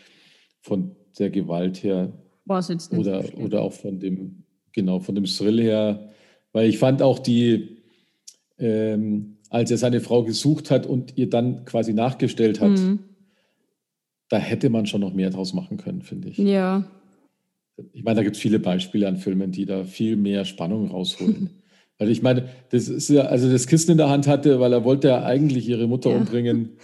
von 0.61 0.95
der 1.19 1.31
Gewalt 1.31 1.83
her 1.83 2.13
jetzt 2.49 2.93
nicht 2.93 2.93
oder, 2.93 3.25
oder 3.39 3.63
auch 3.63 3.73
von 3.73 3.99
dem, 3.99 4.45
genau, 4.73 5.01
von 5.01 5.15
dem 5.15 5.25
Thrill 5.25 5.61
her, 5.61 6.11
weil 6.53 6.69
ich 6.69 6.79
fand 6.79 7.03
auch 7.03 7.19
die, 7.19 7.83
ähm, 8.59 9.39
als 9.51 9.71
er 9.71 9.79
seine 9.79 10.01
Frau 10.01 10.23
gesucht 10.23 10.71
hat 10.71 10.87
und 10.87 11.17
ihr 11.17 11.29
dann 11.29 11.65
quasi 11.65 11.93
nachgestellt 11.93 12.61
hat, 12.61 12.71
mhm. 12.71 13.01
da 14.29 14.39
hätte 14.39 14.71
man 14.71 14.87
schon 14.87 15.01
noch 15.01 15.13
mehr 15.13 15.31
draus 15.31 15.55
machen 15.55 15.77
können, 15.77 16.03
finde 16.03 16.29
ich. 16.29 16.39
Ja, 16.39 16.85
ich 17.93 18.05
meine, 18.05 18.17
da 18.17 18.23
gibt 18.23 18.37
es 18.37 18.43
viele 18.43 18.59
Beispiele 18.59 19.09
an 19.09 19.17
Filmen, 19.17 19.53
die 19.53 19.67
da 19.67 19.85
viel 19.85 20.17
mehr 20.17 20.45
Spannung 20.45 20.91
rausholen. 20.91 21.51
Weil 21.99 22.11
ich 22.11 22.23
meine, 22.23 22.49
das 22.71 22.89
ist 22.89 23.09
ja, 23.09 23.23
also 23.23 23.51
das 23.51 23.67
Kissen 23.67 23.93
in 23.93 23.97
der 23.97 24.11
Hand 24.11 24.27
hatte, 24.27 24.61
weil 24.61 24.75
er 24.75 24.85
wollte 24.85 25.09
ja 25.09 25.25
eigentlich 25.25 25.67
ihre 25.67 25.87
Mutter 25.87 26.11
ja. 26.11 26.19
umbringen. 26.19 26.77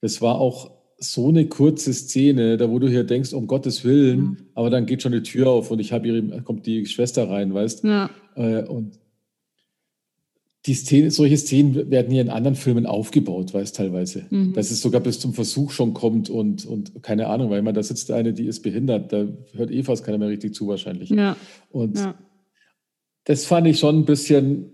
Das 0.00 0.20
war 0.22 0.40
auch 0.40 0.72
so 0.98 1.28
eine 1.28 1.46
kurze 1.46 1.92
Szene, 1.92 2.56
da 2.56 2.68
wo 2.68 2.80
du 2.80 2.88
hier 2.88 3.04
denkst, 3.04 3.32
um 3.32 3.46
Gottes 3.46 3.84
Willen, 3.84 4.20
mhm. 4.20 4.36
aber 4.54 4.70
dann 4.70 4.86
geht 4.86 5.02
schon 5.02 5.12
die 5.12 5.22
Tür 5.22 5.50
auf 5.50 5.70
und 5.70 5.78
ich 5.78 5.92
habe 5.92 6.08
ihre, 6.08 6.42
kommt 6.42 6.66
die 6.66 6.84
Schwester 6.86 7.30
rein, 7.30 7.54
weißt? 7.54 7.84
Ja. 7.84 8.10
Äh, 8.34 8.64
und 8.64 8.98
die 10.66 10.74
Szene, 10.74 11.10
solche 11.10 11.36
Szenen 11.36 11.90
werden 11.90 12.10
hier 12.10 12.22
in 12.22 12.30
anderen 12.30 12.54
Filmen 12.54 12.86
aufgebaut, 12.86 13.52
weiß 13.52 13.72
teilweise. 13.72 14.24
Mhm. 14.30 14.54
Dass 14.54 14.70
es 14.70 14.80
sogar 14.80 15.02
bis 15.02 15.20
zum 15.20 15.34
Versuch 15.34 15.70
schon 15.70 15.92
kommt 15.92 16.30
und, 16.30 16.64
und 16.64 17.02
keine 17.02 17.26
Ahnung, 17.26 17.50
weil 17.50 17.60
man 17.60 17.74
da 17.74 17.82
sitzt 17.82 18.10
eine, 18.10 18.32
die 18.32 18.46
ist 18.46 18.62
behindert, 18.62 19.12
da 19.12 19.26
hört 19.52 19.70
eh 19.70 19.82
fast 19.82 20.04
keiner 20.04 20.18
mehr 20.18 20.28
richtig 20.28 20.54
zu 20.54 20.66
wahrscheinlich. 20.66 21.10
Ja. 21.10 21.36
Und 21.70 21.98
ja. 21.98 22.14
das 23.24 23.44
fand 23.44 23.66
ich 23.66 23.78
schon 23.78 23.98
ein 24.00 24.04
bisschen 24.06 24.72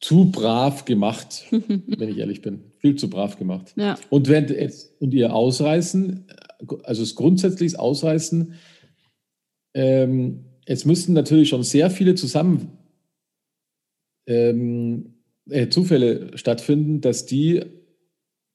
zu 0.00 0.30
brav 0.30 0.84
gemacht, 0.84 1.44
wenn 1.50 2.08
ich 2.08 2.18
ehrlich 2.18 2.40
bin. 2.40 2.72
Viel 2.78 2.94
zu 2.94 3.10
brav 3.10 3.36
gemacht. 3.36 3.72
Ja. 3.76 3.98
Und 4.10 4.28
wenn 4.28 4.46
und 5.00 5.12
ihr 5.12 5.34
Ausreißen, 5.34 6.26
also 6.84 7.02
das 7.02 7.16
grundsätzlich 7.16 7.80
Ausreißen, 7.80 8.54
ähm, 9.74 10.44
es 10.66 10.84
müssten 10.84 11.14
natürlich 11.14 11.48
schon 11.48 11.64
sehr 11.64 11.90
viele 11.90 12.14
zusammen 12.14 12.78
ähm, 14.26 15.14
äh, 15.48 15.68
Zufälle 15.68 16.36
stattfinden, 16.36 17.00
dass 17.00 17.26
die 17.26 17.62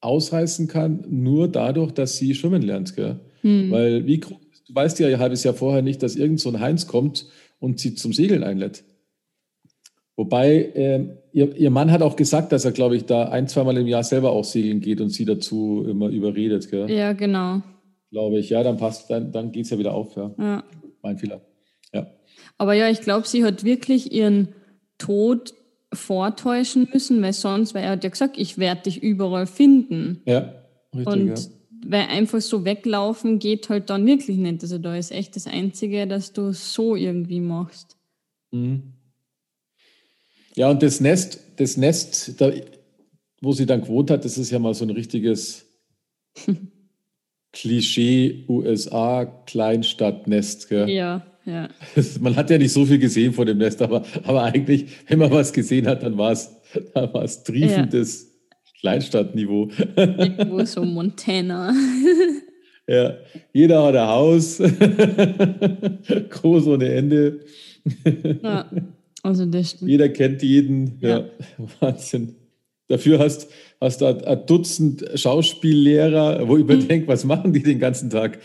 ausreißen 0.02 0.68
kann, 0.68 1.06
nur 1.10 1.48
dadurch, 1.48 1.92
dass 1.92 2.18
sie 2.18 2.36
schwimmen 2.36 2.62
lernt. 2.62 2.96
Gell? 2.96 3.20
Hm. 3.42 3.72
Weil, 3.72 4.06
wie, 4.06 4.20
du 4.20 4.36
weißt 4.70 5.00
ja 5.00 5.08
ein 5.08 5.20
halbes 5.20 5.44
Jahr 5.44 5.54
vorher 5.54 5.82
nicht, 5.82 6.02
dass 6.04 6.16
irgend 6.16 6.40
so 6.40 6.50
ein 6.50 6.60
Heinz 6.60 6.88
kommt 6.88 7.28
und 7.60 7.80
sie 7.80 7.96
zum 7.96 8.14
Segeln 8.14 8.44
einlädt. 8.44 8.84
Wobei, 10.16 10.72
äh, 10.74 11.06
ihr, 11.32 11.56
ihr, 11.56 11.70
Mann 11.70 11.92
hat 11.92 12.02
auch 12.02 12.16
gesagt, 12.16 12.52
dass 12.52 12.66
er, 12.66 12.72
glaube 12.72 12.98
ich, 12.98 13.06
da 13.06 13.30
ein, 13.30 13.48
zweimal 13.48 13.78
im 13.78 13.88
Jahr 13.88 14.04
selber 14.04 14.32
auch 14.32 14.44
segeln 14.44 14.82
geht 14.82 15.00
und 15.00 15.10
sie 15.10 15.24
dazu 15.24 15.86
immer 15.88 16.10
überredet. 16.10 16.70
Gell? 16.70 16.92
Ja, 16.92 17.14
genau. 17.14 17.62
Glaube 18.12 18.40
ich, 18.40 18.50
ja, 18.50 18.64
dann 18.64 18.78
passt, 18.78 19.10
dann, 19.10 19.32
dann 19.32 19.52
geht 19.52 19.66
es 19.66 19.70
ja 19.70 19.80
wieder 19.80 19.94
auf. 19.94 20.16
Ja. 20.18 20.34
ja. 20.38 20.64
Mein 21.02 21.18
Fehler. 21.18 21.42
Ja. 21.94 22.08
Aber 22.58 22.74
ja, 22.74 22.90
ich 22.90 23.00
glaube, 23.00 23.28
sie 23.28 23.46
hat 23.46 23.64
wirklich 23.64 24.12
ihren 24.12 24.50
Tod 24.98 25.54
vortäuschen 25.94 26.88
müssen, 26.94 27.22
weil 27.22 27.34
sonst, 27.34 27.74
weil 27.74 27.84
er 27.84 27.92
hat 27.92 28.04
ja 28.04 28.10
gesagt, 28.10 28.38
ich 28.38 28.58
werde 28.58 28.84
dich 28.84 29.02
überall 29.02 29.48
finden. 29.48 30.22
Ja, 30.26 30.54
richtig, 30.96 31.08
Und 31.08 31.28
ja. 31.28 31.36
weil 31.86 32.08
einfach 32.08 32.42
so 32.42 32.66
weglaufen 32.66 33.40
geht 33.40 33.70
halt 33.70 33.90
dann 33.90 34.06
wirklich 34.06 34.38
nicht. 34.38 34.62
Also 34.62 34.78
da 34.78 34.96
ist 34.96 35.12
echt 35.12 35.36
das 35.36 35.48
Einzige, 35.48 36.08
dass 36.08 36.34
du 36.34 36.54
so 36.54 36.96
irgendwie 36.96 37.40
machst. 37.40 37.98
Mhm. 38.52 38.94
Ja, 40.56 40.70
und 40.70 40.84
das 40.84 41.00
Nest, 41.00 41.40
das 41.58 41.78
Nest, 41.78 42.40
da, 42.42 42.52
wo 43.42 43.54
sie 43.54 43.66
dann 43.66 43.82
gewohnt 43.82 44.12
hat, 44.12 44.26
das 44.26 44.38
ist 44.38 44.52
ja 44.52 44.60
mal 44.60 44.74
so 44.74 44.86
ein 44.86 44.90
richtiges 44.90 45.66
Klischee 47.54 48.46
USA 48.48 49.26
Kleinstadtnest. 49.26 50.70
Gell? 50.70 50.90
Ja. 50.90 51.26
Ja. 51.50 51.70
Man 52.20 52.36
hat 52.36 52.50
ja 52.52 52.58
nicht 52.58 52.72
so 52.72 52.86
viel 52.86 53.00
gesehen 53.00 53.34
von 53.34 53.48
dem 53.48 53.58
Nest, 53.58 53.82
aber, 53.82 54.04
aber 54.24 54.44
eigentlich, 54.44 54.86
wenn 55.08 55.18
man 55.20 55.32
was 55.32 55.52
gesehen 55.52 55.88
hat, 55.88 56.04
dann 56.04 56.18
war 56.18 56.32
es, 56.32 56.52
dann 56.94 57.12
triefendes 57.44 58.24
ja. 58.24 58.58
Kleinstadtniveau. 58.82 59.70
Irgendwo 59.96 60.64
so 60.66 60.84
Montana. 60.86 61.74
Ja, 62.88 63.16
jeder 63.52 63.84
hat 63.84 63.96
ein 63.96 64.08
Haus, 64.08 64.58
groß 66.30 66.68
ohne 66.68 66.90
Ende. 66.90 67.40
Ja, 68.44 68.70
also 69.24 69.46
das 69.46 69.72
stimmt. 69.72 69.90
Jeder 69.90 70.10
kennt 70.10 70.44
jeden. 70.44 71.00
Ja, 71.02 71.20
ja. 71.20 71.26
Wahnsinn. 71.80 72.36
Dafür 72.88 73.20
hast, 73.20 73.50
hast 73.82 74.02
du 74.02 74.06
ein 74.06 74.46
Dutzend 74.46 75.06
Schauspiellehrer, 75.16 76.48
wo 76.48 76.58
ich 76.58 76.66
mir 76.66 76.76
mhm. 76.76 76.88
denke, 76.88 77.08
was 77.08 77.26
machen 77.26 77.54
die 77.54 77.64
den 77.64 77.80
ganzen 77.80 78.10
Tag? 78.10 78.40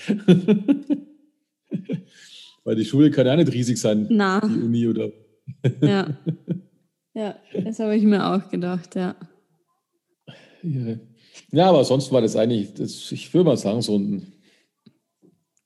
Weil 2.64 2.76
die 2.76 2.84
Schule 2.84 3.10
kann 3.10 3.26
ja 3.26 3.36
nicht 3.36 3.52
riesig 3.52 3.78
sein, 3.78 4.06
Na. 4.10 4.40
die 4.40 4.62
Uni 4.62 4.88
oder. 4.88 5.10
ja. 5.82 6.16
ja, 7.14 7.36
das 7.62 7.78
habe 7.78 7.96
ich 7.96 8.04
mir 8.04 8.26
auch 8.26 8.50
gedacht, 8.50 8.96
ja. 8.96 9.14
Ja, 11.52 11.68
aber 11.68 11.84
sonst 11.84 12.10
war 12.10 12.22
das 12.22 12.36
eigentlich, 12.36 12.72
das, 12.74 13.12
ich 13.12 13.32
würde 13.34 13.50
mal 13.50 13.56
sagen, 13.56 13.82
so 13.82 13.98
ein 13.98 14.32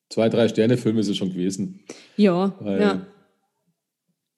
zwei, 0.08 0.28
drei 0.28 0.48
Sterne-Film 0.48 0.98
ist 0.98 1.08
es 1.08 1.16
schon 1.16 1.30
gewesen. 1.30 1.80
Ja, 2.16 2.56
Weil 2.60 2.80
ja. 2.80 3.06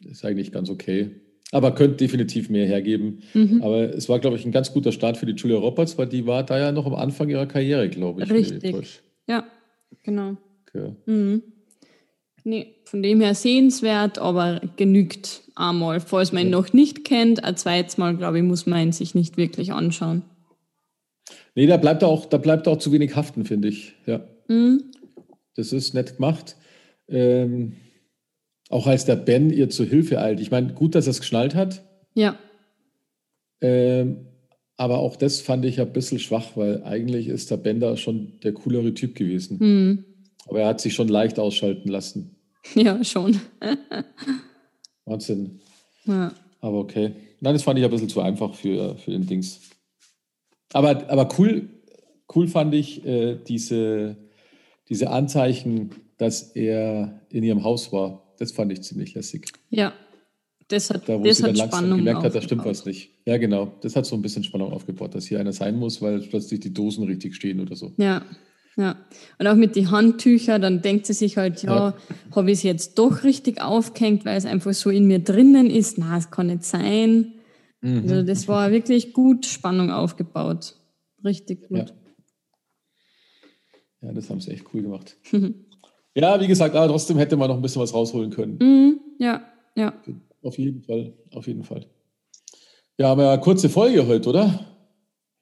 Ist 0.04 0.24
eigentlich 0.24 0.52
ganz 0.52 0.70
okay. 0.70 1.10
Aber 1.52 1.74
könnte 1.74 1.96
definitiv 1.96 2.48
mehr 2.48 2.66
hergeben. 2.66 3.22
Mhm. 3.34 3.62
Aber 3.62 3.94
es 3.94 4.08
war, 4.08 4.18
glaube 4.18 4.36
ich, 4.36 4.44
ein 4.44 4.52
ganz 4.52 4.72
guter 4.72 4.92
Start 4.92 5.16
für 5.16 5.26
die 5.26 5.32
Julia 5.32 5.58
Roberts, 5.58 5.98
weil 5.98 6.06
die 6.06 6.26
war 6.26 6.44
da 6.44 6.58
ja 6.58 6.72
noch 6.72 6.86
am 6.86 6.94
Anfang 6.94 7.28
ihrer 7.28 7.46
Karriere, 7.46 7.88
glaube 7.88 8.22
ich. 8.22 8.30
Richtig. 8.30 9.02
Ja, 9.26 9.44
genau. 10.02 10.36
Okay. 10.68 10.94
Mhm. 11.06 11.42
Nee, 12.44 12.74
von 12.84 13.02
dem 13.02 13.20
her 13.20 13.34
sehenswert, 13.34 14.18
aber 14.18 14.60
genügt 14.76 15.42
einmal. 15.54 16.00
Falls 16.00 16.32
man 16.32 16.44
ihn 16.44 16.50
noch 16.50 16.72
nicht 16.72 17.04
kennt, 17.04 17.44
ein 17.44 17.56
zweites 17.56 17.98
Mal, 17.98 18.16
glaube 18.16 18.38
ich, 18.38 18.44
muss 18.44 18.66
man 18.66 18.88
ihn 18.88 18.92
sich 18.92 19.14
nicht 19.14 19.36
wirklich 19.36 19.72
anschauen. 19.72 20.22
Nee, 21.54 21.66
da 21.66 21.76
bleibt 21.76 22.04
auch, 22.04 22.26
da 22.26 22.38
bleibt 22.38 22.68
auch 22.68 22.78
zu 22.78 22.92
wenig 22.92 23.16
haften, 23.16 23.44
finde 23.44 23.68
ich. 23.68 23.94
Ja. 24.06 24.24
Mhm. 24.48 24.84
Das 25.56 25.72
ist 25.72 25.94
nett 25.94 26.16
gemacht. 26.16 26.56
Ähm, 27.08 27.76
auch 28.68 28.86
als 28.86 29.04
der 29.04 29.16
Ben 29.16 29.50
ihr 29.50 29.68
zu 29.68 29.84
Hilfe 29.84 30.20
eilt. 30.20 30.40
Ich 30.40 30.50
meine, 30.50 30.72
gut, 30.72 30.94
dass 30.94 31.06
er 31.06 31.10
es 31.10 31.20
geschnallt 31.20 31.54
hat. 31.54 31.82
Ja. 32.14 32.38
Ähm, 33.60 34.26
aber 34.76 34.98
auch 34.98 35.16
das 35.16 35.40
fand 35.40 35.64
ich 35.64 35.80
ein 35.80 35.92
bisschen 35.92 36.18
schwach, 36.18 36.56
weil 36.56 36.82
eigentlich 36.84 37.28
ist 37.28 37.50
der 37.50 37.58
Ben 37.58 37.80
da 37.80 37.96
schon 37.96 38.40
der 38.42 38.52
coolere 38.52 38.94
Typ 38.94 39.14
gewesen. 39.14 39.58
Mhm. 39.60 40.04
Aber 40.46 40.60
er 40.60 40.68
hat 40.68 40.80
sich 40.80 40.94
schon 40.94 41.08
leicht 41.08 41.38
ausschalten 41.38 41.88
lassen. 41.88 42.36
Ja, 42.74 43.02
schon. 43.02 43.40
Wahnsinn. 45.06 45.60
Ja. 46.04 46.34
Aber 46.60 46.78
okay. 46.78 47.14
Nein, 47.40 47.54
das 47.54 47.62
fand 47.62 47.78
ich 47.78 47.84
ein 47.86 47.90
bisschen 47.90 48.10
zu 48.10 48.20
einfach 48.20 48.54
für, 48.54 48.96
für 48.96 49.12
den 49.12 49.26
Dings. 49.26 49.60
Aber, 50.74 51.08
aber 51.10 51.28
cool, 51.38 51.70
cool 52.34 52.48
fand 52.48 52.74
ich 52.74 53.04
äh, 53.06 53.36
diese, 53.36 54.16
diese 54.90 55.08
Anzeichen, 55.08 55.90
dass 56.18 56.42
er 56.54 57.22
in 57.30 57.44
ihrem 57.44 57.64
Haus 57.64 57.92
war. 57.92 58.34
Das 58.38 58.52
fand 58.52 58.72
ich 58.72 58.82
ziemlich 58.82 59.14
lässig. 59.14 59.50
Ja, 59.70 59.94
das 60.68 60.90
hat, 60.90 61.08
da, 61.08 61.18
wo 61.18 61.24
das 61.24 61.38
sie 61.38 61.42
dann 61.44 61.54
langsam 61.54 61.80
Spannung 61.80 61.98
gemerkt 61.98 62.22
hat, 62.22 62.34
da 62.34 62.42
stimmt 62.42 62.64
was 62.64 62.84
nicht. 62.84 63.10
Ja, 63.26 63.38
genau. 63.38 63.72
Das 63.80 63.96
hat 63.96 64.06
so 64.06 64.14
ein 64.14 64.22
bisschen 64.22 64.44
Spannung 64.44 64.72
aufgebaut, 64.72 65.14
dass 65.14 65.26
hier 65.26 65.40
einer 65.40 65.52
sein 65.52 65.76
muss, 65.76 66.00
weil 66.00 66.20
plötzlich 66.20 66.60
die 66.60 66.72
Dosen 66.72 67.04
richtig 67.04 67.34
stehen 67.34 67.60
oder 67.60 67.74
so. 67.74 67.92
Ja, 67.96 68.22
ja, 68.76 68.96
und 69.38 69.46
auch 69.46 69.56
mit 69.56 69.76
den 69.76 69.90
Handtüchern, 69.90 70.62
dann 70.62 70.80
denkt 70.80 71.06
sie 71.06 71.12
sich 71.12 71.36
halt, 71.36 71.62
ja, 71.62 71.88
ja. 71.88 71.94
habe 72.34 72.50
ich 72.50 72.58
es 72.58 72.62
jetzt 72.62 72.98
doch 72.98 73.24
richtig 73.24 73.60
aufgehängt, 73.60 74.24
weil 74.24 74.36
es 74.36 74.46
einfach 74.46 74.72
so 74.72 74.90
in 74.90 75.06
mir 75.06 75.18
drinnen 75.18 75.68
ist. 75.68 75.98
Na, 75.98 76.16
es 76.16 76.30
kann 76.30 76.46
nicht 76.46 76.64
sein. 76.64 77.34
Mhm. 77.80 78.02
Also 78.02 78.22
das 78.22 78.46
war 78.48 78.70
wirklich 78.70 79.12
gut 79.12 79.46
Spannung 79.46 79.90
aufgebaut. 79.90 80.76
Richtig 81.24 81.68
gut. 81.68 81.78
Ja, 81.78 81.86
ja 84.02 84.12
das 84.12 84.30
haben 84.30 84.40
sie 84.40 84.52
echt 84.52 84.64
cool 84.72 84.82
gemacht. 84.82 85.16
ja, 86.14 86.40
wie 86.40 86.46
gesagt, 86.46 86.74
aber 86.74 86.88
trotzdem 86.88 87.18
hätte 87.18 87.36
man 87.36 87.48
noch 87.48 87.56
ein 87.56 87.62
bisschen 87.62 87.82
was 87.82 87.92
rausholen 87.92 88.30
können. 88.30 88.58
Mhm. 88.60 89.00
Ja, 89.18 89.42
ja. 89.74 89.92
Auf 90.42 90.56
jeden 90.58 90.82
Fall, 90.82 91.12
auf 91.34 91.46
jeden 91.46 91.64
Fall. 91.64 91.86
Ja, 92.98 93.08
haben 93.08 93.20
wir 93.20 93.30
eine 93.30 93.40
kurze 93.40 93.68
Folge 93.68 94.06
heute, 94.06 94.28
oder? 94.28 94.66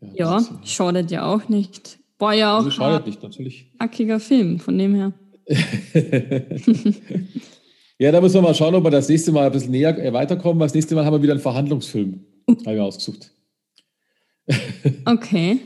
Ja, 0.00 0.38
ja 0.38 0.60
schadet 0.64 1.10
ja 1.10 1.26
auch 1.26 1.48
nicht. 1.48 1.98
War 2.18 2.34
ja 2.34 2.54
auch 2.54 2.58
also 2.58 2.70
schadet 2.70 3.06
nicht, 3.06 3.22
natürlich. 3.22 3.72
Ackiger 3.78 4.18
Film, 4.18 4.58
von 4.58 4.76
dem 4.76 4.94
her. 4.94 5.12
ja, 7.98 8.12
da 8.12 8.20
müssen 8.20 8.34
wir 8.34 8.42
mal 8.42 8.54
schauen, 8.54 8.74
ob 8.74 8.84
wir 8.84 8.90
das 8.90 9.08
nächste 9.08 9.32
Mal 9.32 9.46
ein 9.46 9.52
bisschen 9.52 9.70
näher 9.70 9.96
äh, 9.98 10.12
weiterkommen. 10.12 10.58
Das 10.58 10.74
nächste 10.74 10.94
Mal 10.94 11.04
haben 11.04 11.14
wir 11.14 11.22
wieder 11.22 11.32
einen 11.32 11.40
Verhandlungsfilm. 11.40 12.24
Uh. 12.48 12.56
Habe 12.66 12.74
ich 12.74 12.80
ausgesucht. 12.80 13.32
okay. 15.06 15.60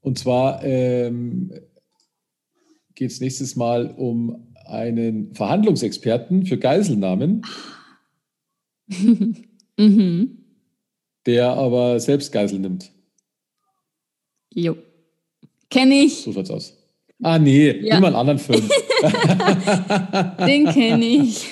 Und 0.00 0.18
zwar 0.18 0.62
ähm, 0.62 1.52
geht 2.94 3.10
es 3.10 3.20
nächstes 3.20 3.56
Mal 3.56 3.90
um 3.96 4.52
einen 4.66 5.34
Verhandlungsexperten 5.34 6.46
für 6.46 6.58
Geiselnahmen, 6.58 7.42
mhm. 9.78 10.44
der 11.26 11.50
aber 11.50 12.00
selbst 12.00 12.32
Geisel 12.32 12.58
nimmt. 12.58 12.92
Jo. 14.52 14.76
Kenne 15.74 15.94
ich. 15.94 16.14
So 16.22 16.32
schaut's 16.32 16.50
aus. 16.50 16.76
Ah, 17.22 17.38
nee, 17.38 17.70
ja. 17.80 17.98
immer 17.98 18.08
einen 18.08 18.16
anderen 18.16 18.38
Film. 18.38 18.62
den 20.46 20.66
kenne 20.66 21.04
ich. 21.04 21.46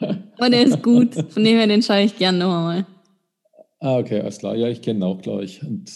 Und 0.00 0.50
der 0.50 0.62
ist 0.62 0.82
gut. 0.82 1.14
Von 1.14 1.44
dem 1.44 1.56
her, 1.56 1.66
den 1.66 1.82
schaue 1.82 2.02
ich 2.02 2.16
gerne 2.16 2.38
noch 2.38 2.56
einmal. 2.56 2.86
Ah, 3.80 3.98
okay, 3.98 4.20
alles 4.20 4.38
klar. 4.38 4.56
Ja, 4.56 4.68
ich 4.68 4.80
kenne 4.80 5.00
ihn 5.00 5.02
auch, 5.02 5.20
glaube 5.20 5.44
ich. 5.44 5.62
Und 5.62 5.92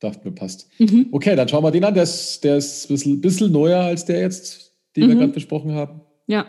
dachte 0.00 0.28
mir, 0.28 0.34
passt. 0.34 0.68
Mhm. 0.78 1.08
Okay, 1.12 1.36
dann 1.36 1.48
schauen 1.48 1.62
wir 1.62 1.70
den 1.70 1.84
an. 1.84 1.94
Der 1.94 2.02
ist, 2.02 2.42
der 2.42 2.56
ist 2.56 2.86
ein 2.86 2.88
bisschen, 2.88 3.20
bisschen 3.20 3.52
neuer 3.52 3.80
als 3.80 4.04
der 4.04 4.20
jetzt, 4.20 4.72
den 4.96 5.04
mhm. 5.04 5.08
wir 5.10 5.16
gerade 5.16 5.32
besprochen 5.32 5.72
haben. 5.72 6.00
Ja. 6.26 6.46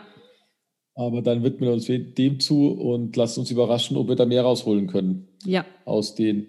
Aber 0.96 1.22
dann 1.22 1.44
widmen 1.44 1.68
wir 1.68 1.72
uns 1.72 1.86
dem 1.86 2.40
zu 2.40 2.68
und 2.68 3.16
lassen 3.16 3.40
uns 3.40 3.50
überraschen, 3.50 3.96
ob 3.96 4.08
wir 4.08 4.16
da 4.16 4.26
mehr 4.26 4.42
rausholen 4.42 4.86
können. 4.88 5.28
Ja. 5.44 5.64
Aus 5.84 6.14
den 6.14 6.46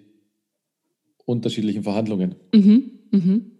unterschiedlichen 1.24 1.82
Verhandlungen. 1.82 2.36
Mhm. 2.52 2.95
Mhm. 3.10 3.52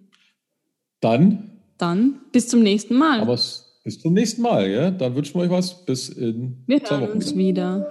Dann. 1.01 1.51
Dann 1.79 2.21
bis 2.33 2.49
zum 2.49 2.63
nächsten 2.63 2.95
Mal. 2.95 3.21
Aber 3.21 3.39
bis 3.85 4.01
zum 4.01 4.15
nächsten 4.15 4.43
Mal, 4.43 4.69
ja? 4.69 4.91
Dann 4.91 5.15
wünschen 5.15 5.35
wir 5.39 5.45
euch 5.45 5.51
was. 5.51 5.85
Bis 5.85 6.09
in 6.09 6.65
wir 6.67 6.83
zwei 6.83 7.01
Wochen. 7.03 7.13
uns 7.13 7.37
wieder. 7.37 7.87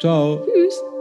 Ciao. 0.00 0.44
Tschüss. 0.44 0.93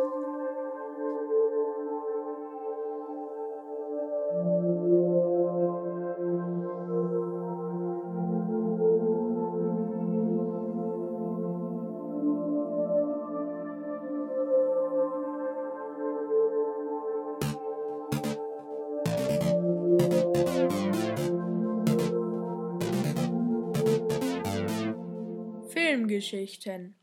Geschichten 26.33 26.95